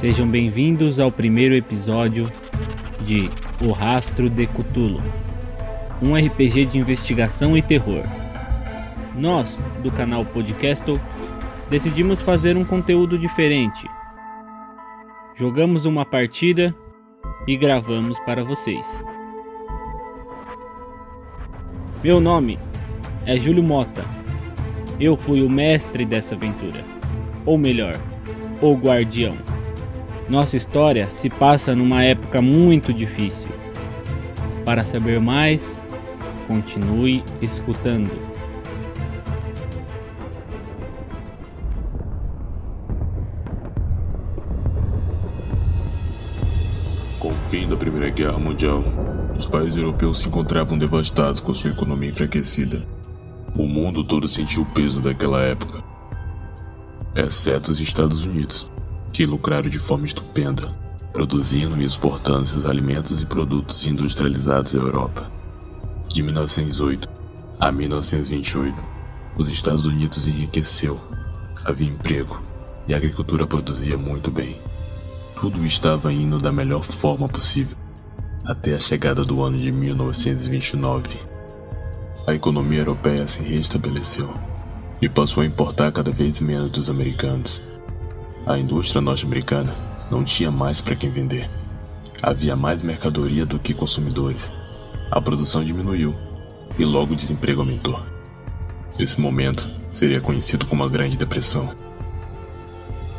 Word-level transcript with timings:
Sejam 0.00 0.26
bem-vindos 0.26 0.98
ao 0.98 1.12
primeiro 1.12 1.54
episódio 1.54 2.24
de 3.04 3.28
O 3.62 3.70
Rastro 3.70 4.30
de 4.30 4.46
Cthulhu, 4.46 4.98
um 6.02 6.16
RPG 6.16 6.64
de 6.64 6.78
investigação 6.78 7.54
e 7.54 7.60
terror. 7.60 8.02
Nós, 9.14 9.58
do 9.82 9.92
canal 9.92 10.24
Podcastle, 10.24 10.98
decidimos 11.68 12.22
fazer 12.22 12.56
um 12.56 12.64
conteúdo 12.64 13.18
diferente. 13.18 13.86
Jogamos 15.34 15.84
uma 15.84 16.06
partida 16.06 16.74
e 17.46 17.54
gravamos 17.58 18.18
para 18.20 18.42
vocês. 18.42 18.86
Meu 22.02 22.22
nome 22.22 22.58
é 23.26 23.38
Júlio 23.38 23.62
Mota. 23.62 24.06
Eu 24.98 25.14
fui 25.14 25.42
o 25.42 25.50
mestre 25.50 26.06
dessa 26.06 26.34
aventura, 26.34 26.82
ou 27.44 27.58
melhor, 27.58 27.96
o 28.62 28.74
guardião. 28.74 29.36
Nossa 30.30 30.56
história 30.56 31.10
se 31.10 31.28
passa 31.28 31.74
numa 31.74 32.04
época 32.04 32.40
muito 32.40 32.94
difícil. 32.94 33.48
Para 34.64 34.80
saber 34.82 35.20
mais, 35.20 35.76
continue 36.46 37.24
escutando. 37.42 38.08
Com 47.18 47.30
o 47.30 47.34
fim 47.50 47.68
da 47.68 47.76
Primeira 47.76 48.10
Guerra 48.10 48.38
Mundial, 48.38 48.84
os 49.36 49.48
países 49.48 49.76
europeus 49.76 50.20
se 50.20 50.28
encontravam 50.28 50.78
devastados 50.78 51.40
com 51.40 51.52
sua 51.52 51.72
economia 51.72 52.10
enfraquecida. 52.10 52.86
O 53.56 53.66
mundo 53.66 54.04
todo 54.04 54.28
sentiu 54.28 54.62
o 54.62 54.66
peso 54.66 55.02
daquela 55.02 55.42
época, 55.42 55.82
exceto 57.16 57.72
os 57.72 57.80
Estados 57.80 58.22
Unidos 58.22 58.69
que 59.12 59.24
lucraram 59.24 59.68
de 59.68 59.78
forma 59.78 60.06
estupenda, 60.06 60.68
produzindo 61.12 61.80
e 61.80 61.84
exportando 61.84 62.46
seus 62.46 62.64
alimentos 62.64 63.20
e 63.20 63.26
produtos 63.26 63.86
industrializados 63.86 64.74
à 64.74 64.78
Europa. 64.78 65.30
De 66.08 66.22
1908 66.22 67.08
a 67.58 67.70
1928, 67.70 68.76
os 69.36 69.48
Estados 69.48 69.86
Unidos 69.86 70.26
enriqueceu, 70.26 70.98
havia 71.64 71.88
emprego 71.88 72.40
e 72.86 72.94
a 72.94 72.96
agricultura 72.96 73.46
produzia 73.46 73.96
muito 73.96 74.30
bem. 74.30 74.56
Tudo 75.40 75.64
estava 75.64 76.12
indo 76.12 76.38
da 76.38 76.52
melhor 76.52 76.84
forma 76.84 77.28
possível, 77.28 77.76
até 78.44 78.74
a 78.74 78.80
chegada 78.80 79.24
do 79.24 79.42
ano 79.42 79.58
de 79.58 79.70
1929. 79.70 81.20
A 82.26 82.34
economia 82.34 82.80
europeia 82.80 83.26
se 83.26 83.42
restabeleceu 83.42 84.28
e 85.00 85.08
passou 85.08 85.42
a 85.42 85.46
importar 85.46 85.92
cada 85.92 86.10
vez 86.10 86.40
menos 86.40 86.70
dos 86.70 86.90
americanos 86.90 87.62
a 88.46 88.58
indústria 88.58 89.00
norte-americana 89.00 89.74
não 90.10 90.24
tinha 90.24 90.50
mais 90.50 90.80
para 90.80 90.96
quem 90.96 91.10
vender. 91.10 91.48
Havia 92.22 92.56
mais 92.56 92.82
mercadoria 92.82 93.44
do 93.46 93.58
que 93.58 93.74
consumidores. 93.74 94.52
A 95.10 95.20
produção 95.20 95.62
diminuiu 95.62 96.14
e 96.78 96.84
logo 96.84 97.12
o 97.12 97.16
desemprego 97.16 97.60
aumentou. 97.60 98.00
Esse 98.98 99.20
momento 99.20 99.68
seria 99.92 100.20
conhecido 100.20 100.66
como 100.66 100.84
a 100.84 100.88
Grande 100.88 101.16
Depressão. 101.16 101.70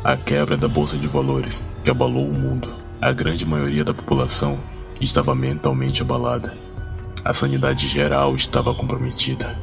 A 0.04 0.16
quebra 0.16 0.56
da 0.56 0.68
bolsa 0.68 0.96
de 0.96 1.06
valores 1.06 1.64
que 1.84 1.90
abalou 1.90 2.26
o 2.26 2.32
mundo. 2.32 2.74
A 3.00 3.12
grande 3.12 3.44
maioria 3.44 3.84
da 3.84 3.94
população 3.94 4.58
estava 5.00 5.34
mentalmente 5.34 6.02
abalada. 6.02 6.56
A 7.24 7.32
sanidade 7.32 7.88
geral 7.88 8.34
estava 8.36 8.74
comprometida. 8.74 9.58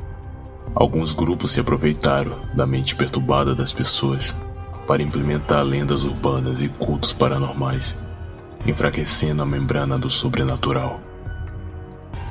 Alguns 0.75 1.13
grupos 1.13 1.51
se 1.51 1.59
aproveitaram 1.59 2.37
da 2.53 2.65
mente 2.65 2.95
perturbada 2.95 3.55
das 3.55 3.73
pessoas 3.73 4.35
para 4.89 5.03
implementar 5.03 5.63
lendas 5.63 6.03
urbanas 6.03 6.63
e 6.63 6.67
cultos 6.67 7.13
paranormais, 7.13 7.95
enfraquecendo 8.65 9.43
a 9.43 9.45
membrana 9.45 9.99
do 9.99 10.09
sobrenatural. 10.09 10.99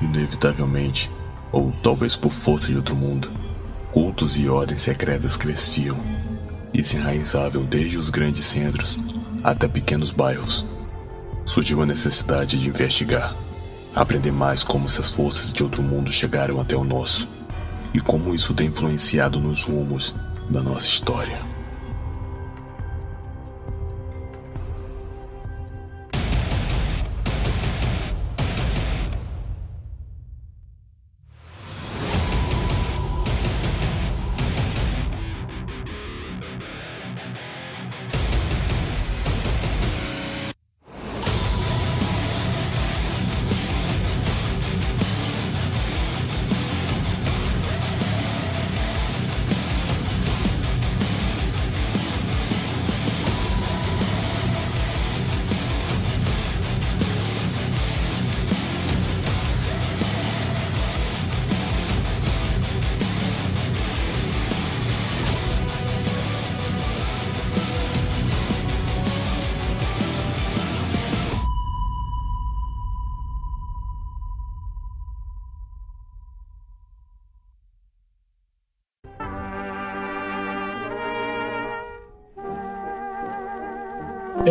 Inevitavelmente, 0.02 1.08
ou 1.52 1.72
talvez 1.84 2.16
por 2.16 2.32
força 2.32 2.66
de 2.66 2.76
outro 2.76 2.96
mundo, 2.96 3.30
cultos 3.92 4.36
e 4.36 4.48
ordens 4.48 4.82
secretas 4.82 5.36
cresciam 5.36 5.96
e 6.74 6.82
se 6.82 6.96
enraizavam 6.96 7.64
desde 7.64 7.96
os 7.96 8.10
grandes 8.10 8.44
centros 8.44 8.98
até 9.44 9.68
pequenos 9.68 10.10
bairros. 10.10 10.66
Surgiu 11.44 11.80
a 11.80 11.86
necessidade 11.86 12.58
de 12.58 12.68
investigar, 12.68 13.36
aprender 13.94 14.32
mais 14.32 14.64
como 14.64 14.86
essas 14.86 15.12
forças 15.12 15.52
de 15.52 15.62
outro 15.62 15.80
mundo 15.80 16.10
chegaram 16.10 16.60
até 16.60 16.74
o 16.74 16.82
nosso 16.82 17.28
e 17.94 18.00
como 18.00 18.34
isso 18.34 18.52
tem 18.52 18.66
influenciado 18.66 19.38
nos 19.38 19.62
rumos 19.62 20.12
da 20.50 20.60
nossa 20.60 20.88
história. 20.88 21.47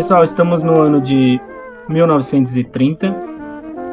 Pessoal, 0.07 0.23
estamos 0.23 0.63
no 0.63 0.81
ano 0.81 1.01
de 1.01 1.37
1930. 1.89 3.13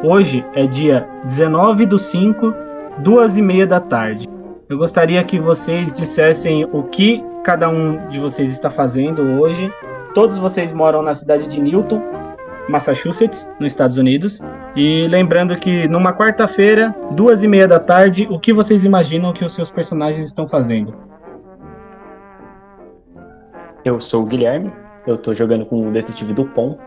Hoje 0.04 0.46
é 0.54 0.64
dia 0.64 1.08
19 1.24 1.86
do 1.86 1.98
5, 1.98 2.54
duas 2.98 3.36
e 3.36 3.42
meia 3.42 3.66
da 3.66 3.80
tarde. 3.80 4.28
Eu 4.68 4.78
gostaria 4.78 5.24
que 5.24 5.40
vocês 5.40 5.92
dissessem 5.92 6.66
o 6.66 6.84
que 6.84 7.20
cada 7.42 7.68
um 7.68 8.06
de 8.06 8.20
vocês 8.20 8.52
está 8.52 8.70
fazendo 8.70 9.22
hoje. 9.40 9.68
Todos 10.14 10.38
vocês 10.38 10.72
moram 10.72 11.02
na 11.02 11.16
cidade 11.16 11.48
de 11.48 11.60
Newton, 11.60 12.00
Massachusetts, 12.68 13.48
nos 13.58 13.72
Estados 13.72 13.98
Unidos. 13.98 14.40
E 14.76 15.08
lembrando 15.08 15.56
que 15.56 15.88
numa 15.88 16.12
quarta-feira, 16.12 16.94
duas 17.10 17.42
e 17.42 17.48
meia 17.48 17.66
da 17.66 17.80
tarde, 17.80 18.28
o 18.30 18.38
que 18.38 18.52
vocês 18.52 18.84
imaginam 18.84 19.32
que 19.32 19.44
os 19.44 19.52
seus 19.52 19.68
personagens 19.68 20.28
estão 20.28 20.46
fazendo? 20.46 20.94
Eu 23.84 23.98
sou 23.98 24.22
o 24.22 24.26
Guilherme, 24.26 24.70
eu 25.06 25.18
tô 25.18 25.34
jogando 25.34 25.66
com 25.66 25.86
o 25.86 25.90
detetive 25.90 26.32
Dupont. 26.32 26.78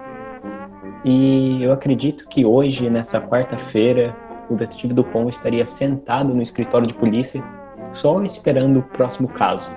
E 1.05 1.63
eu 1.63 1.71
acredito 1.71 2.27
que 2.27 2.45
hoje, 2.45 2.89
nessa 2.89 3.21
quarta-feira, 3.21 4.15
o 4.49 4.55
detetive 4.55 4.93
Dupont 4.93 5.29
estaria 5.29 5.65
sentado 5.67 6.33
no 6.33 6.41
escritório 6.41 6.87
de 6.87 6.93
polícia, 6.93 7.43
só 7.91 8.21
esperando 8.23 8.79
o 8.79 8.83
próximo 8.83 9.27
caso. 9.27 9.69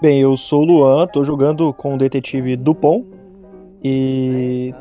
Bem, 0.00 0.20
eu 0.20 0.36
sou 0.36 0.62
o 0.62 0.64
Luan, 0.64 1.06
tô 1.06 1.24
jogando 1.24 1.72
com 1.72 1.94
o 1.94 1.98
detetive 1.98 2.56
Dupont 2.56 3.06
e 3.82 4.74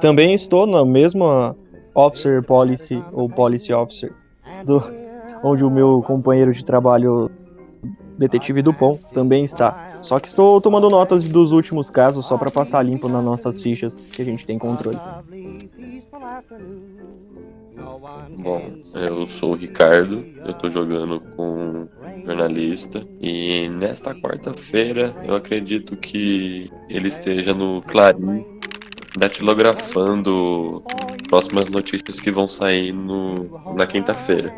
também 0.00 0.34
estou 0.34 0.66
na 0.66 0.84
mesma 0.84 1.56
Officer 1.94 2.42
Policy 2.44 3.02
ou 3.12 3.28
Policy 3.28 3.72
Officer 3.72 4.14
do, 4.64 4.80
onde 5.42 5.64
o 5.64 5.70
meu 5.70 6.02
companheiro 6.06 6.52
de 6.52 6.64
trabalho 6.64 7.30
detetive 8.18 8.62
Dupont 8.62 9.00
também 9.12 9.44
está. 9.44 9.98
Só 10.02 10.18
que 10.18 10.28
estou 10.28 10.60
tomando 10.60 10.90
notas 10.90 11.26
dos 11.28 11.52
últimos 11.52 11.90
casos 11.90 12.26
só 12.26 12.36
para 12.36 12.50
passar 12.50 12.82
limpo 12.82 13.08
nas 13.08 13.24
nossas 13.24 13.60
fichas 13.60 14.00
que 14.12 14.22
a 14.22 14.24
gente 14.24 14.44
tem 14.44 14.58
controle. 14.58 14.98
Bom, 18.36 18.62
eu 18.94 19.26
sou 19.26 19.52
o 19.52 19.54
Ricardo, 19.54 20.24
eu 20.44 20.52
tô 20.54 20.68
jogando 20.68 21.20
com 21.36 21.88
jornalista 22.24 23.06
e 23.20 23.68
nesta 23.68 24.14
quarta-feira 24.14 25.14
eu 25.24 25.34
acredito 25.34 25.96
que 25.96 26.70
ele 26.88 27.08
esteja 27.08 27.54
no 27.54 27.80
Clarim 27.82 28.44
datilografando 29.16 30.82
próximas 31.28 31.68
notícias 31.70 32.20
que 32.20 32.30
vão 32.30 32.46
sair 32.46 32.92
no, 32.92 33.74
na 33.74 33.86
quinta-feira. 33.86 34.54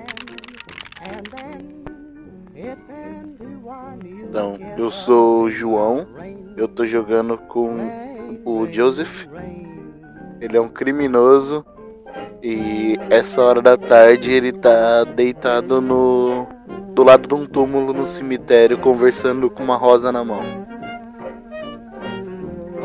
Então, 4.23 4.59
eu 4.77 4.91
sou 4.91 5.45
o 5.45 5.51
João, 5.51 6.07
eu 6.57 6.69
tô 6.69 6.87
jogando 6.87 7.37
com 7.37 7.71
o 8.45 8.67
Joseph. 8.71 9.27
Ele 10.41 10.57
é 10.57 10.61
um 10.61 10.69
criminoso 10.69 11.65
e 12.43 12.99
essa 13.11 13.43
hora 13.43 13.61
da 13.61 13.77
tarde 13.77 14.33
ele 14.33 14.53
tá 14.53 15.05
deitado 15.05 15.81
no 15.81 16.47
do 16.95 17.05
lado 17.05 17.29
de 17.29 17.35
um 17.35 17.47
túmulo 17.47 17.93
no 17.93 18.07
cemitério 18.07 18.77
conversando 18.79 19.49
com 19.49 19.63
uma 19.63 19.77
rosa 19.77 20.11
na 20.11 20.25
mão. 20.25 20.41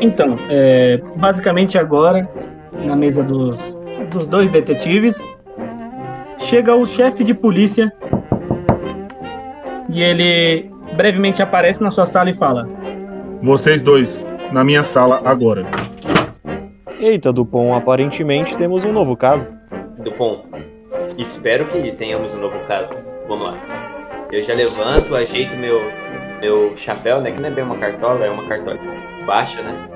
Então, 0.00 0.36
é, 0.48 0.98
basicamente 1.16 1.78
agora, 1.78 2.28
na 2.84 2.94
mesa 2.94 3.22
dos, 3.22 3.58
dos 4.10 4.26
dois 4.26 4.48
detetives, 4.50 5.18
chega 6.38 6.74
o 6.74 6.86
chefe 6.86 7.24
de 7.24 7.34
polícia 7.34 7.92
e 9.88 10.02
ele 10.02 10.70
brevemente 10.94 11.42
aparece 11.42 11.82
na 11.82 11.90
sua 11.90 12.06
sala 12.06 12.30
e 12.30 12.34
fala: 12.34 12.68
Vocês 13.42 13.80
dois, 13.80 14.24
na 14.52 14.62
minha 14.62 14.82
sala 14.82 15.20
agora. 15.24 15.64
Eita, 16.98 17.32
Dupont, 17.32 17.76
aparentemente 17.76 18.56
temos 18.56 18.84
um 18.84 18.92
novo 18.92 19.16
caso. 19.16 19.46
Dupont, 19.98 20.42
espero 21.18 21.66
que 21.66 21.92
tenhamos 21.92 22.34
um 22.34 22.40
novo 22.40 22.58
caso. 22.66 22.96
Vamos 23.28 23.46
lá. 23.46 23.58
Eu 24.32 24.42
já 24.42 24.54
levanto, 24.54 25.14
ajeito 25.14 25.56
meu, 25.56 25.80
meu 26.40 26.76
chapéu, 26.76 27.20
né? 27.20 27.30
Que 27.30 27.40
não 27.40 27.48
é 27.48 27.52
bem 27.52 27.64
uma 27.64 27.76
cartola, 27.76 28.24
é 28.24 28.30
uma 28.30 28.44
cartola 28.44 28.78
baixa, 29.26 29.62
né? 29.62 29.88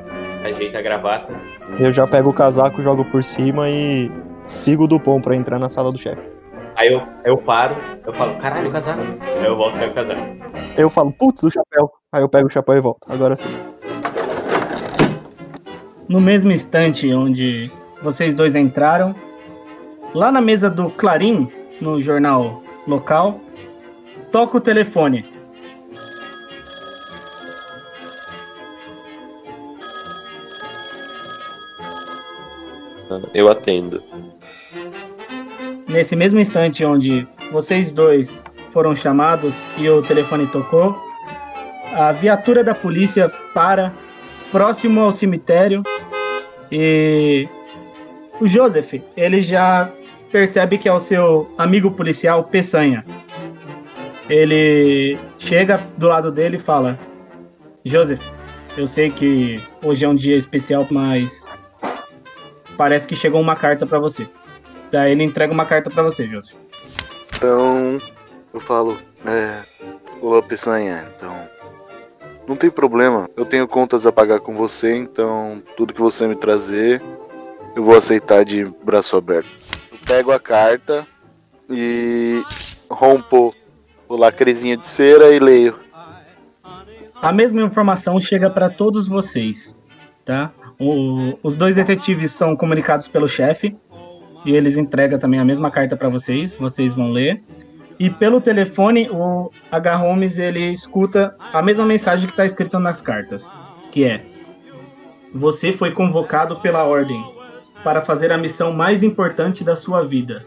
Ajeito 0.45 0.77
a 0.77 0.83
gravata. 0.83 1.33
Eu 1.79 1.93
já 1.93 2.07
pego 2.07 2.31
o 2.31 2.35
casaco, 2.35 2.83
jogo 2.83 3.05
por 3.05 3.25
cima 3.25 3.69
e 3.69 4.11
sigo 4.45 4.85
o 4.85 4.87
Dupont 4.87 5.23
pra 5.23 5.37
entrar 5.37 5.59
na 5.59 5.69
sala 5.69 5.91
do 5.91 5.99
chefe. 5.99 6.40
Aí 6.81 6.91
eu, 6.91 7.03
eu 7.27 7.37
paro, 7.37 7.77
eu 8.07 8.13
falo, 8.15 8.39
caralho, 8.39 8.71
o 8.71 8.73
casaco. 8.73 9.03
Aí 9.39 9.45
eu 9.45 9.55
volto 9.55 9.77
e 9.77 9.81
pego 9.81 9.93
o 9.93 9.95
casaco. 9.95 10.21
Eu 10.79 10.89
falo, 10.89 11.13
putz, 11.13 11.43
o 11.43 11.51
chapéu. 11.51 11.93
Aí 12.11 12.23
eu 12.23 12.29
pego 12.29 12.47
o 12.49 12.51
chapéu 12.51 12.75
e 12.75 12.81
volto. 12.81 13.07
Agora 13.07 13.37
sim. 13.37 13.55
no 16.09 16.23
mesmo 16.23 16.51
instante 16.51 17.13
onde 17.13 17.71
vocês 18.03 18.35
dois 18.35 18.55
entraram, 18.57 19.15
lá 20.15 20.33
na 20.33 20.41
mesa 20.41 20.71
do 20.71 20.89
Clarim, 20.89 21.53
no 21.83 22.01
jornal 22.01 22.63
local, 22.87 23.39
toca 24.33 24.57
o 24.57 24.61
telefone. 24.61 25.31
Eu 33.35 33.51
atendo. 33.51 34.03
Nesse 35.91 36.15
mesmo 36.15 36.39
instante 36.39 36.85
onde 36.85 37.27
vocês 37.51 37.91
dois 37.91 38.45
foram 38.71 38.95
chamados 38.95 39.67
e 39.77 39.89
o 39.91 40.01
telefone 40.03 40.47
tocou, 40.47 40.97
a 41.93 42.13
viatura 42.13 42.63
da 42.63 42.77
polícia 42.77 43.29
para 43.53 43.93
próximo 44.53 45.01
ao 45.01 45.11
cemitério 45.11 45.83
e 46.71 47.49
o 48.41 48.47
Joseph, 48.47 48.95
ele 49.17 49.41
já 49.41 49.91
percebe 50.31 50.79
que 50.79 50.89
é 50.89 50.93
o 50.93 51.01
seu 51.01 51.53
amigo 51.59 51.91
policial 51.91 52.45
Peçanha. 52.45 53.05
Ele 54.29 55.19
chega 55.39 55.85
do 55.99 56.07
lado 56.07 56.31
dele 56.31 56.55
e 56.55 56.61
fala: 56.61 56.97
Joseph, 57.85 58.25
eu 58.77 58.87
sei 58.87 59.11
que 59.11 59.61
hoje 59.83 60.05
é 60.05 60.09
um 60.09 60.15
dia 60.15 60.37
especial, 60.37 60.87
mas 60.89 61.45
parece 62.79 63.09
que 63.09 63.17
chegou 63.17 63.41
uma 63.41 63.57
carta 63.57 63.85
para 63.85 63.99
você. 63.99 64.29
Daí 64.91 65.13
ele 65.13 65.23
entrega 65.25 65.53
uma 65.53 65.65
carta 65.67 65.91
para 65.91 66.03
você, 66.03 66.27
Joseph. 66.27 66.57
Então, 67.37 67.99
eu 68.53 68.61
falo, 68.61 68.99
é. 69.25 69.63
Olá, 70.21 70.43
Peçanha, 70.43 71.09
então. 71.17 71.35
Não 72.47 72.57
tem 72.57 72.71
problema, 72.71 73.31
eu 73.37 73.45
tenho 73.45 73.67
contas 73.69 74.05
a 74.05 74.11
pagar 74.13 74.41
com 74.41 74.57
você, 74.57 74.97
então 74.97 75.63
tudo 75.77 75.95
que 75.95 76.01
você 76.01 76.27
me 76.27 76.35
trazer, 76.35 77.01
eu 77.77 77.83
vou 77.85 77.97
aceitar 77.97 78.45
de 78.45 78.65
braço 78.83 79.17
aberto. 79.17 79.49
Eu 79.93 79.99
pego 80.05 80.33
a 80.33 80.41
carta 80.41 81.07
e 81.71 82.43
rompo 82.91 83.55
o 84.09 84.17
lacrezinho 84.17 84.77
de 84.77 84.87
cera 84.87 85.33
e 85.33 85.39
leio. 85.39 85.79
A 87.23 87.33
mesma 87.33 87.63
informação 87.63 88.19
chega 88.19 88.51
para 88.51 88.69
todos 88.69 89.07
vocês, 89.07 89.79
tá? 90.25 90.51
O- 90.79 91.39
os 91.45 91.57
dois 91.57 91.77
detetives 91.77 92.33
são 92.33 92.57
comunicados 92.57 93.07
pelo 93.07 93.29
chefe 93.29 93.77
e 94.45 94.53
eles 94.55 94.77
entregam 94.77 95.19
também 95.19 95.41
a 95.41 95.45
mesma 95.45 95.71
carta 95.71 95.97
para 95.97 96.09
vocês. 96.09 96.55
Vocês 96.55 96.95
vão 96.95 97.11
ler. 97.11 97.43
E 97.99 98.09
pelo 98.09 98.41
telefone, 98.41 99.09
o 99.11 99.51
H. 99.71 99.97
Holmes 99.97 100.39
ele 100.39 100.71
escuta 100.71 101.37
a 101.53 101.63
mesma 101.63 101.85
mensagem 101.85 102.27
que 102.27 102.33
está 102.33 102.47
escrita 102.47 102.81
nas 102.81 103.03
cartas, 103.03 103.47
que 103.91 104.05
é: 104.05 104.25
Você 105.35 105.73
foi 105.73 105.93
convocado 105.93 106.61
pela 106.61 106.85
ordem 106.85 107.23
para 107.85 108.01
fazer 108.03 108.33
a 108.33 108.39
missão 108.39 108.73
mais 108.73 109.03
importante 109.03 109.63
da 109.63 109.77
sua 109.77 110.03
vida. 110.03 110.47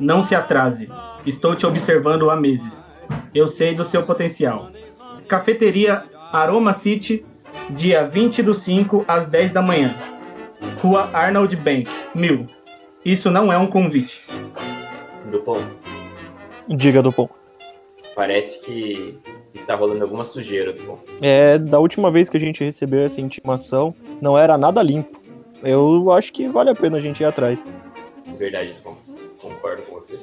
Não 0.00 0.22
se 0.22 0.34
atrase. 0.34 0.88
Estou 1.26 1.54
te 1.54 1.66
observando 1.66 2.30
há 2.30 2.36
meses. 2.36 2.88
Eu 3.34 3.48
sei 3.48 3.74
do 3.74 3.84
seu 3.84 4.04
potencial. 4.04 4.70
Cafeteria 5.26 6.04
Aroma 6.32 6.72
City, 6.72 7.24
dia 7.70 8.06
20 8.06 8.42
do 8.42 8.54
5 8.54 9.04
às 9.06 9.28
10 9.28 9.52
da 9.52 9.60
manhã. 9.60 9.94
Rua 10.80 11.10
Arnold 11.12 11.54
Bank, 11.56 11.88
1000. 12.14 12.57
Isso 13.08 13.30
não 13.30 13.50
é 13.50 13.56
um 13.56 13.66
convite. 13.66 14.22
Dupont, 15.30 15.64
Diga, 16.68 17.02
Dupont. 17.02 17.32
parece 18.14 18.60
que 18.60 19.18
está 19.54 19.74
rolando 19.74 20.04
alguma 20.04 20.26
sujeira, 20.26 20.74
Dupont. 20.74 21.00
É, 21.22 21.56
da 21.56 21.78
última 21.78 22.10
vez 22.10 22.28
que 22.28 22.36
a 22.36 22.40
gente 22.40 22.62
recebeu 22.62 23.00
essa 23.00 23.18
intimação, 23.18 23.94
não 24.20 24.38
era 24.38 24.58
nada 24.58 24.82
limpo. 24.82 25.22
Eu 25.62 26.12
acho 26.12 26.30
que 26.34 26.46
vale 26.48 26.68
a 26.68 26.74
pena 26.74 26.98
a 26.98 27.00
gente 27.00 27.20
ir 27.20 27.24
atrás. 27.24 27.64
Verdade, 28.36 28.74
Dupont. 28.74 28.98
Concordo 29.40 29.82
com 29.84 29.94
você. 29.94 30.20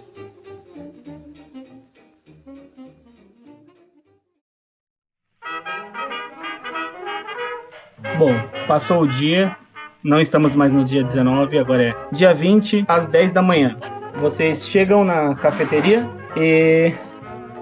Bom, 8.19 8.33
passou 8.67 9.01
o 9.01 9.07
dia, 9.07 9.57
não 10.05 10.21
estamos 10.21 10.55
mais 10.55 10.71
no 10.71 10.85
dia 10.85 11.03
19, 11.03 11.57
agora 11.57 11.83
é 11.83 11.95
dia 12.11 12.31
20 12.31 12.85
às 12.87 13.09
10 13.09 13.31
da 13.31 13.41
manhã. 13.41 13.75
Vocês 14.21 14.67
chegam 14.67 15.03
na 15.03 15.33
cafeteria 15.33 16.07
e 16.37 16.93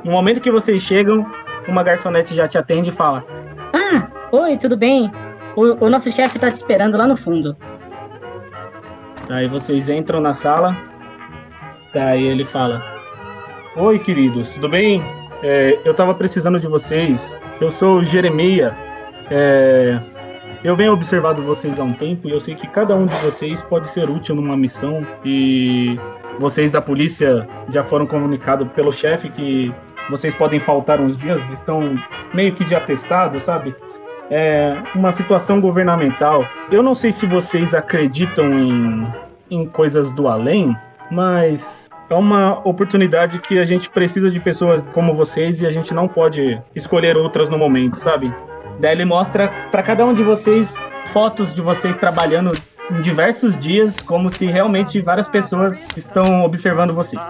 no 0.03 0.11
momento 0.11 0.41
que 0.41 0.51
vocês 0.51 0.81
chegam, 0.81 1.25
uma 1.69 1.83
garçonete 1.83 2.35
já 2.35 2.45
te 2.45 2.57
atende 2.57 2.89
e 2.89 2.91
fala: 2.91 3.23
Ah, 3.73 4.09
oi, 4.33 4.57
tudo 4.57 4.75
bem? 4.75 5.09
O, 5.55 5.85
o 5.85 5.89
nosso 5.89 6.11
chefe 6.11 6.37
tá 6.37 6.51
te 6.51 6.55
esperando 6.55 6.97
lá 6.97 7.07
no 7.07 7.15
fundo. 7.15 7.55
Daí 9.29 9.47
vocês 9.47 9.87
entram 9.87 10.19
na 10.19 10.33
sala. 10.33 10.75
Daí 11.93 12.25
ele 12.25 12.43
fala: 12.43 12.83
Oi, 13.77 13.99
queridos, 13.99 14.49
tudo 14.49 14.67
bem? 14.67 15.01
É, 15.41 15.79
eu 15.85 15.93
tava 15.93 16.13
precisando 16.13 16.59
de 16.59 16.67
vocês. 16.67 17.33
Eu 17.61 17.71
sou 17.71 17.99
o 17.99 18.03
Jeremia. 18.03 18.75
É, 19.31 19.97
eu 20.63 20.75
venho 20.75 20.93
observando 20.93 21.43
vocês 21.43 21.77
há 21.79 21.83
um 21.83 21.93
tempo 21.93 22.27
e 22.27 22.31
eu 22.31 22.39
sei 22.39 22.55
que 22.55 22.67
cada 22.67 22.95
um 22.95 23.05
de 23.05 23.15
vocês 23.17 23.61
pode 23.61 23.87
ser 23.87 24.09
útil 24.09 24.35
numa 24.35 24.55
missão. 24.55 25.05
E 25.25 25.99
vocês 26.39 26.71
da 26.71 26.81
polícia 26.81 27.47
já 27.69 27.83
foram 27.83 28.05
comunicados 28.05 28.67
pelo 28.71 28.91
chefe 28.91 29.29
que 29.29 29.73
vocês 30.09 30.33
podem 30.35 30.59
faltar 30.59 31.01
uns 31.01 31.17
dias, 31.17 31.41
estão 31.51 31.99
meio 32.33 32.53
que 32.53 32.63
de 32.63 32.75
atestado, 32.75 33.39
sabe? 33.39 33.75
É 34.29 34.75
uma 34.95 35.11
situação 35.11 35.59
governamental. 35.59 36.45
Eu 36.71 36.81
não 36.81 36.95
sei 36.95 37.11
se 37.11 37.25
vocês 37.25 37.75
acreditam 37.75 38.45
em, 38.57 39.07
em 39.51 39.65
coisas 39.65 40.11
do 40.11 40.27
além, 40.27 40.75
mas 41.11 41.89
é 42.09 42.15
uma 42.15 42.59
oportunidade 42.67 43.39
que 43.39 43.59
a 43.59 43.65
gente 43.65 43.89
precisa 43.89 44.29
de 44.29 44.39
pessoas 44.39 44.83
como 44.93 45.13
vocês 45.13 45.61
e 45.61 45.65
a 45.65 45.71
gente 45.71 45.93
não 45.93 46.07
pode 46.07 46.61
escolher 46.73 47.17
outras 47.17 47.49
no 47.49 47.57
momento, 47.57 47.97
sabe? 47.97 48.33
Daí 48.79 48.91
ele 48.91 49.05
mostra 49.05 49.49
para 49.71 49.83
cada 49.83 50.05
um 50.05 50.13
de 50.13 50.23
vocês 50.23 50.75
fotos 51.11 51.53
de 51.53 51.61
vocês 51.61 51.95
trabalhando 51.97 52.57
em 52.91 53.01
diversos 53.01 53.57
dias, 53.57 54.01
como 54.01 54.29
se 54.29 54.45
realmente 54.45 54.99
várias 55.01 55.27
pessoas 55.27 55.85
estão 55.95 56.43
observando 56.43 56.93
vocês. 56.93 57.23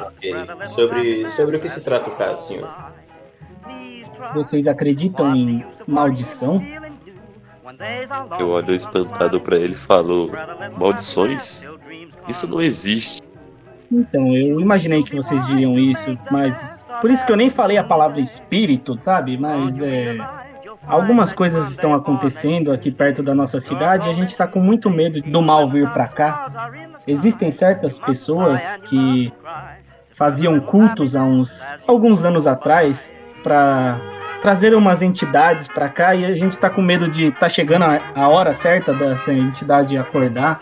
Ok. 0.00 0.32
Sobre, 0.68 1.28
sobre 1.30 1.56
o 1.56 1.60
que 1.60 1.68
se 1.68 1.80
trata 1.80 2.08
o 2.08 2.16
caso, 2.16 2.46
senhor? 2.46 2.68
Vocês 4.34 4.66
acreditam 4.66 5.34
em 5.34 5.64
maldição? 5.86 6.62
Eu 8.38 8.50
olho 8.50 8.74
espantado 8.74 9.40
pra 9.40 9.56
ele 9.56 9.72
e 9.72 9.76
falo: 9.76 10.30
Maldições? 10.78 11.62
Isso 12.28 12.48
não 12.48 12.60
existe. 12.60 13.20
Então, 13.92 14.34
eu 14.34 14.60
imaginei 14.60 15.02
que 15.02 15.16
vocês 15.16 15.44
diriam 15.46 15.76
isso, 15.78 16.16
mas 16.30 16.79
por 17.00 17.10
isso 17.10 17.24
que 17.24 17.32
eu 17.32 17.36
nem 17.36 17.50
falei 17.50 17.78
a 17.78 17.84
palavra 17.84 18.20
espírito, 18.20 18.98
sabe? 19.02 19.36
Mas 19.36 19.80
é 19.80 20.18
algumas 20.86 21.32
coisas 21.32 21.70
estão 21.70 21.94
acontecendo 21.94 22.72
aqui 22.72 22.90
perto 22.90 23.22
da 23.22 23.34
nossa 23.34 23.60
cidade 23.60 24.06
e 24.06 24.10
a 24.10 24.12
gente 24.12 24.36
tá 24.36 24.46
com 24.46 24.60
muito 24.60 24.88
medo 24.90 25.20
do 25.20 25.42
mal 25.42 25.68
vir 25.68 25.88
pra 25.90 26.08
cá. 26.08 26.70
Existem 27.06 27.50
certas 27.50 27.98
pessoas 27.98 28.62
que 28.88 29.32
faziam 30.12 30.58
cultos 30.60 31.14
há 31.16 31.22
uns 31.22 31.62
alguns 31.86 32.24
anos 32.24 32.46
atrás 32.46 33.14
para 33.42 33.98
trazer 34.40 34.74
umas 34.74 35.02
entidades 35.02 35.68
para 35.68 35.88
cá 35.88 36.14
e 36.14 36.24
a 36.24 36.34
gente 36.34 36.58
tá 36.58 36.70
com 36.70 36.82
medo 36.82 37.08
de 37.08 37.30
tá 37.30 37.48
chegando 37.48 37.84
a, 37.84 38.00
a 38.14 38.28
hora 38.28 38.54
certa 38.54 38.94
dessa 38.94 39.32
entidade 39.32 39.96
acordar 39.96 40.60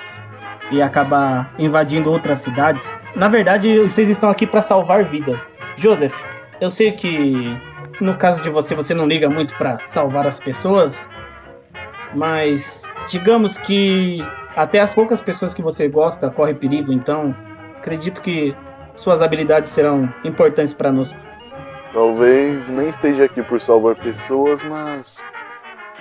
e 0.70 0.82
acabar 0.82 1.52
invadindo 1.58 2.10
outras 2.10 2.40
cidades. 2.40 2.92
Na 3.14 3.28
verdade, 3.28 3.78
vocês 3.78 4.08
estão 4.10 4.28
aqui 4.28 4.46
para 4.46 4.60
salvar 4.60 5.04
vidas. 5.04 5.44
Joseph, 5.78 6.20
eu 6.60 6.70
sei 6.70 6.90
que 6.90 7.56
no 8.00 8.16
caso 8.16 8.42
de 8.42 8.50
você, 8.50 8.74
você 8.74 8.92
não 8.92 9.06
liga 9.06 9.30
muito 9.30 9.56
para 9.56 9.78
salvar 9.78 10.26
as 10.26 10.40
pessoas, 10.40 11.08
mas 12.16 12.82
digamos 13.08 13.56
que 13.56 14.18
até 14.56 14.80
as 14.80 14.92
poucas 14.92 15.20
pessoas 15.20 15.54
que 15.54 15.62
você 15.62 15.86
gosta 15.86 16.30
correm 16.30 16.56
perigo, 16.56 16.92
então 16.92 17.32
acredito 17.76 18.20
que 18.20 18.56
suas 18.96 19.22
habilidades 19.22 19.70
serão 19.70 20.12
importantes 20.24 20.74
para 20.74 20.90
nós. 20.90 21.14
Talvez 21.92 22.68
nem 22.68 22.88
esteja 22.88 23.26
aqui 23.26 23.40
por 23.40 23.60
salvar 23.60 23.94
pessoas, 23.94 24.60
mas 24.64 25.24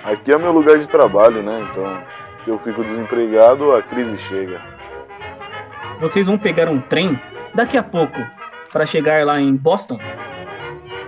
aqui 0.02 0.32
é 0.32 0.38
meu 0.38 0.50
lugar 0.50 0.78
de 0.78 0.88
trabalho, 0.88 1.40
né? 1.40 1.68
Então, 1.70 2.02
se 2.44 2.50
eu 2.50 2.58
fico 2.58 2.82
desempregado, 2.82 3.72
a 3.76 3.80
crise 3.80 4.18
chega. 4.18 4.60
Vocês 6.00 6.26
vão 6.26 6.36
pegar 6.36 6.68
um 6.68 6.80
trem 6.80 7.18
daqui 7.54 7.78
a 7.78 7.82
pouco 7.82 8.37
para 8.72 8.86
chegar 8.86 9.24
lá 9.24 9.40
em 9.40 9.54
Boston 9.54 9.98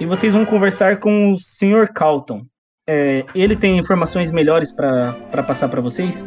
e 0.01 0.07
vocês 0.07 0.33
vão 0.33 0.47
conversar 0.47 0.99
com 0.99 1.33
o 1.33 1.37
Sr. 1.39 1.93
Calton. 1.95 2.47
É, 2.89 3.25
ele 3.35 3.55
tem 3.55 3.79
informações 3.79 4.31
melhores 4.31 4.73
para 4.73 5.15
passar 5.47 5.69
para 5.69 5.81
vocês, 5.83 6.25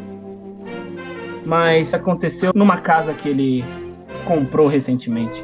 mas 1.44 1.94
aconteceu 1.94 2.52
numa 2.54 2.78
casa 2.78 3.14
que 3.14 3.28
ele 3.28 3.66
comprou 4.26 4.68
recentemente. 4.68 5.44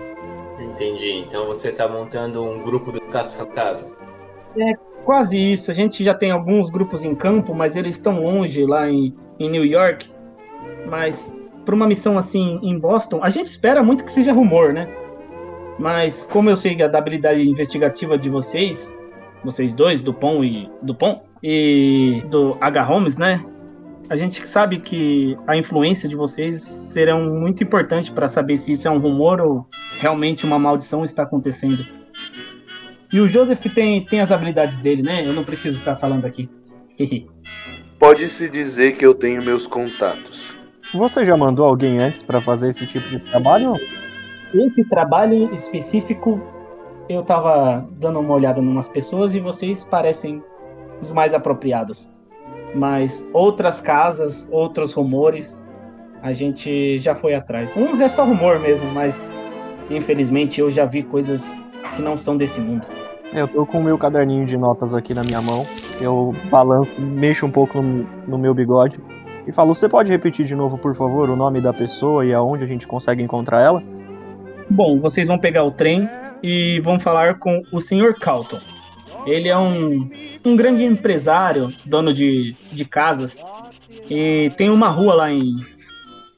Entendi. 0.60 1.26
Então 1.28 1.48
você 1.48 1.70
está 1.70 1.88
montando 1.88 2.44
um 2.44 2.62
grupo 2.64 2.92
dos 2.92 3.02
caça-fantasma. 3.12 3.88
É 4.56 4.74
quase 5.04 5.36
isso. 5.36 5.72
A 5.72 5.74
gente 5.74 6.04
já 6.04 6.14
tem 6.14 6.30
alguns 6.30 6.70
grupos 6.70 7.04
em 7.04 7.16
campo, 7.16 7.54
mas 7.54 7.76
eles 7.76 7.96
estão 7.96 8.22
longe 8.22 8.64
lá 8.64 8.88
em, 8.88 9.16
em 9.40 9.50
New 9.50 9.66
York. 9.66 10.10
Mas 10.88 11.34
para 11.66 11.74
uma 11.76 11.88
missão 11.88 12.18
assim 12.18 12.60
em 12.62 12.78
Boston, 12.78 13.20
a 13.24 13.30
gente 13.30 13.48
espera 13.48 13.82
muito 13.84 14.04
que 14.04 14.12
seja 14.12 14.32
rumor, 14.32 14.72
né? 14.72 14.88
Mas 15.80 16.26
como 16.26 16.50
eu 16.50 16.58
sei 16.58 16.76
da 16.76 16.98
habilidade 16.98 17.42
investigativa 17.42 18.18
de 18.18 18.30
vocês, 18.30 18.96
vocês 19.44 19.74
dois, 19.74 20.02
Dupont 20.02 20.46
e 20.46 20.70
Dupont 20.82 21.22
e 21.42 22.22
do 22.30 22.58
H. 22.60 22.84
Holmes, 22.84 23.18
né? 23.18 23.42
A 24.10 24.16
gente 24.16 24.46
sabe 24.46 24.80
que 24.80 25.38
a 25.48 25.56
influência 25.56 26.10
de 26.10 26.18
vocês 26.18 26.62
serão 26.62 27.30
muito 27.30 27.64
importante 27.64 28.12
para 28.12 28.28
saber 28.28 28.58
se 28.58 28.74
isso 28.74 28.88
é 28.88 28.92
um 28.92 28.98
rumor 28.98 29.40
ou 29.40 29.68
realmente 30.00 30.46
uma 30.46 30.60
maldição 30.60 31.06
está 31.06 31.24
acontecendo. 31.24 31.86
E 33.14 33.20
o 33.20 33.28
Joseph 33.28 33.64
tem, 33.74 34.04
tem 34.06 34.20
as 34.20 34.32
habilidades 34.32 34.78
dele, 34.80 35.02
né? 35.02 35.26
Eu 35.26 35.34
não 35.34 35.44
preciso 35.44 35.80
ficar 35.80 35.96
falando 35.96 36.26
aqui. 36.26 36.50
Pode-se 37.98 38.50
dizer 38.50 38.98
que 38.98 39.06
eu 39.06 39.14
tenho 39.14 39.44
meus 39.44 39.66
contatos. 39.66 40.56
Você 40.94 41.24
já 41.24 41.38
mandou 41.38 41.66
alguém 41.66 42.00
antes 42.00 42.24
para 42.24 42.42
fazer 42.42 42.70
esse 42.70 42.86
tipo 42.86 43.08
de 43.10 43.20
trabalho? 43.20 43.74
Esse 44.54 44.84
trabalho 44.84 45.54
específico, 45.54 46.42
eu 47.08 47.24
tava 47.24 47.88
dando 47.92 48.20
uma 48.20 48.34
olhada 48.34 48.60
em 48.60 48.68
umas 48.68 48.90
pessoas 48.90 49.36
e 49.36 49.40
vocês 49.40 49.84
parecem 49.84 50.44
os 51.02 51.12
mais 51.12 51.34
apropriados. 51.34 52.12
Mas 52.74 53.28
outras 53.34 53.80
casas, 53.80 54.48
outros 54.52 54.94
rumores, 54.94 55.60
a 56.22 56.34
gente 56.34 56.98
já 56.98 57.14
foi 57.14 57.34
atrás. 57.36 57.76
Uns 57.76 58.02
é 58.02 58.10
só 58.10 58.26
rumor 58.26 58.60
mesmo, 58.60 58.90
mas 58.92 59.32
infelizmente 59.90 60.60
eu 60.60 60.70
já 60.70 60.86
vi 60.86 61.04
coisas 61.04 61.58
que 61.96 62.02
não 62.02 62.18
são 62.18 62.36
desse 62.36 62.60
mundo. 62.60 62.88
Eu 63.32 63.48
tô 63.48 63.66
com 63.66 63.80
o 63.80 63.84
meu 63.84 63.98
caderninho 63.98 64.46
de 64.46 64.58
notas 64.58 64.96
aqui 64.96 65.14
na 65.14 65.22
minha 65.22 65.42
mão. 65.42 65.64
Eu 66.02 66.34
balanço, 66.50 66.92
mexo 67.00 67.46
um 67.46 67.52
pouco 67.52 67.80
no, 67.82 68.08
no 68.28 68.38
meu 68.38 68.54
bigode 68.54 69.00
e 69.46 69.52
falo: 69.52 69.76
Você 69.76 69.88
pode 69.88 70.12
repetir 70.12 70.46
de 70.46 70.56
novo, 70.56 70.78
por 70.78 70.96
favor, 70.96 71.30
o 71.30 71.36
nome 71.36 71.62
da 71.62 71.72
pessoa 71.72 72.26
e 72.26 72.34
aonde 72.34 72.64
a 72.64 72.68
gente 72.68 72.88
consegue 72.88 73.22
encontrar 73.22 73.62
ela? 73.62 73.84
Bom, 74.70 75.00
vocês 75.00 75.28
vão 75.28 75.38
pegar 75.38 75.64
o 75.64 75.72
trem 75.72 76.08
e 76.44 76.80
vão 76.82 77.00
falar 77.00 77.40
com 77.40 77.62
o 77.72 77.80
Sr. 77.80 78.14
Calton. 78.20 78.60
Ele 79.26 79.50
é 79.50 79.58
um, 79.58 80.10
um 80.46 80.56
grande 80.56 80.86
empresário, 80.86 81.70
dono 81.86 82.14
de, 82.14 82.54
de 82.72 82.86
casas, 82.86 83.36
e 84.10 84.50
tem 84.56 84.70
uma 84.70 84.90
rua 84.90 85.16
lá 85.16 85.32
em, 85.32 85.58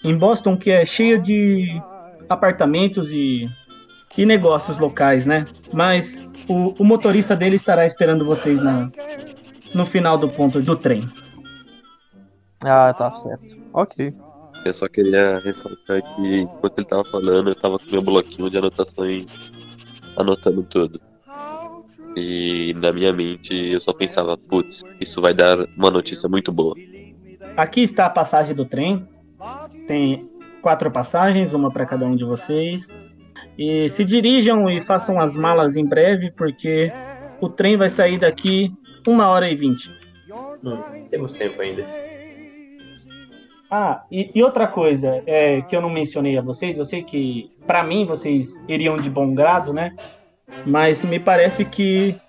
em 0.03 0.17
Boston 0.17 0.57
que 0.57 0.71
é 0.71 0.85
cheia 0.85 1.19
de 1.19 1.81
apartamentos 2.27 3.11
e, 3.11 3.47
e 4.17 4.25
negócios 4.25 4.79
locais, 4.79 5.25
né? 5.25 5.45
Mas 5.73 6.29
o, 6.47 6.73
o 6.81 6.85
motorista 6.85 7.35
dele 7.35 7.57
estará 7.57 7.85
esperando 7.85 8.25
vocês 8.25 8.63
na, 8.63 8.89
no 9.75 9.85
final 9.85 10.17
do 10.17 10.29
ponto 10.29 10.59
do 10.61 10.75
trem. 10.75 11.01
Ah, 12.63 12.93
tá 12.93 13.11
certo. 13.15 13.57
Ok. 13.73 14.13
Eu 14.63 14.73
só 14.73 14.87
queria 14.87 15.39
ressaltar 15.39 16.01
que 16.01 16.41
enquanto 16.41 16.77
ele 16.77 16.87
tava 16.87 17.03
falando, 17.05 17.49
eu 17.49 17.55
tava 17.55 17.79
com 17.79 17.91
meu 17.91 18.01
bloquinho 18.01 18.49
de 18.49 18.57
anotações 18.57 19.51
anotando 20.15 20.63
tudo. 20.63 21.01
E 22.15 22.73
na 22.75 22.91
minha 22.91 23.13
mente 23.13 23.53
eu 23.53 23.79
só 23.79 23.93
pensava, 23.93 24.37
putz, 24.37 24.81
isso 24.99 25.21
vai 25.21 25.33
dar 25.33 25.57
uma 25.75 25.89
notícia 25.89 26.29
muito 26.29 26.51
boa. 26.51 26.75
Aqui 27.57 27.81
está 27.81 28.05
a 28.05 28.09
passagem 28.09 28.53
do 28.53 28.65
trem. 28.65 29.07
Tem 29.87 30.29
quatro 30.61 30.91
passagens, 30.91 31.53
uma 31.53 31.71
para 31.71 31.85
cada 31.85 32.05
um 32.05 32.15
de 32.15 32.23
vocês. 32.23 32.87
E 33.57 33.89
se 33.89 34.05
dirijam 34.05 34.69
e 34.69 34.79
façam 34.79 35.19
as 35.19 35.35
malas 35.35 35.75
em 35.75 35.85
breve, 35.85 36.31
porque 36.31 36.91
o 37.39 37.49
trem 37.49 37.77
vai 37.77 37.89
sair 37.89 38.19
daqui 38.19 38.71
uma 39.07 39.27
hora 39.27 39.49
e 39.49 39.55
vinte. 39.55 39.89
Hum, 40.63 40.77
temos 41.09 41.33
tempo 41.33 41.61
ainda. 41.61 42.10
Ah, 43.73 44.03
e, 44.11 44.29
e, 44.35 44.43
outra 44.43 44.67
coisa 44.67 45.23
é, 45.25 45.61
que 45.61 45.73
eu 45.73 45.81
não 45.81 45.89
mencionei 45.89 46.37
a 46.37 46.41
vocês, 46.41 46.77
eu 46.77 46.83
sei 46.83 47.03
que 47.03 47.49
para 47.65 47.81
mim 47.81 48.05
vocês 48.05 48.49
iriam 48.67 48.97
de 48.97 49.09
bom 49.09 49.33
grado, 49.33 49.71
né? 49.71 49.95
Mas 50.65 51.05
me 51.05 51.17
parece 51.21 51.63
que 51.63 52.19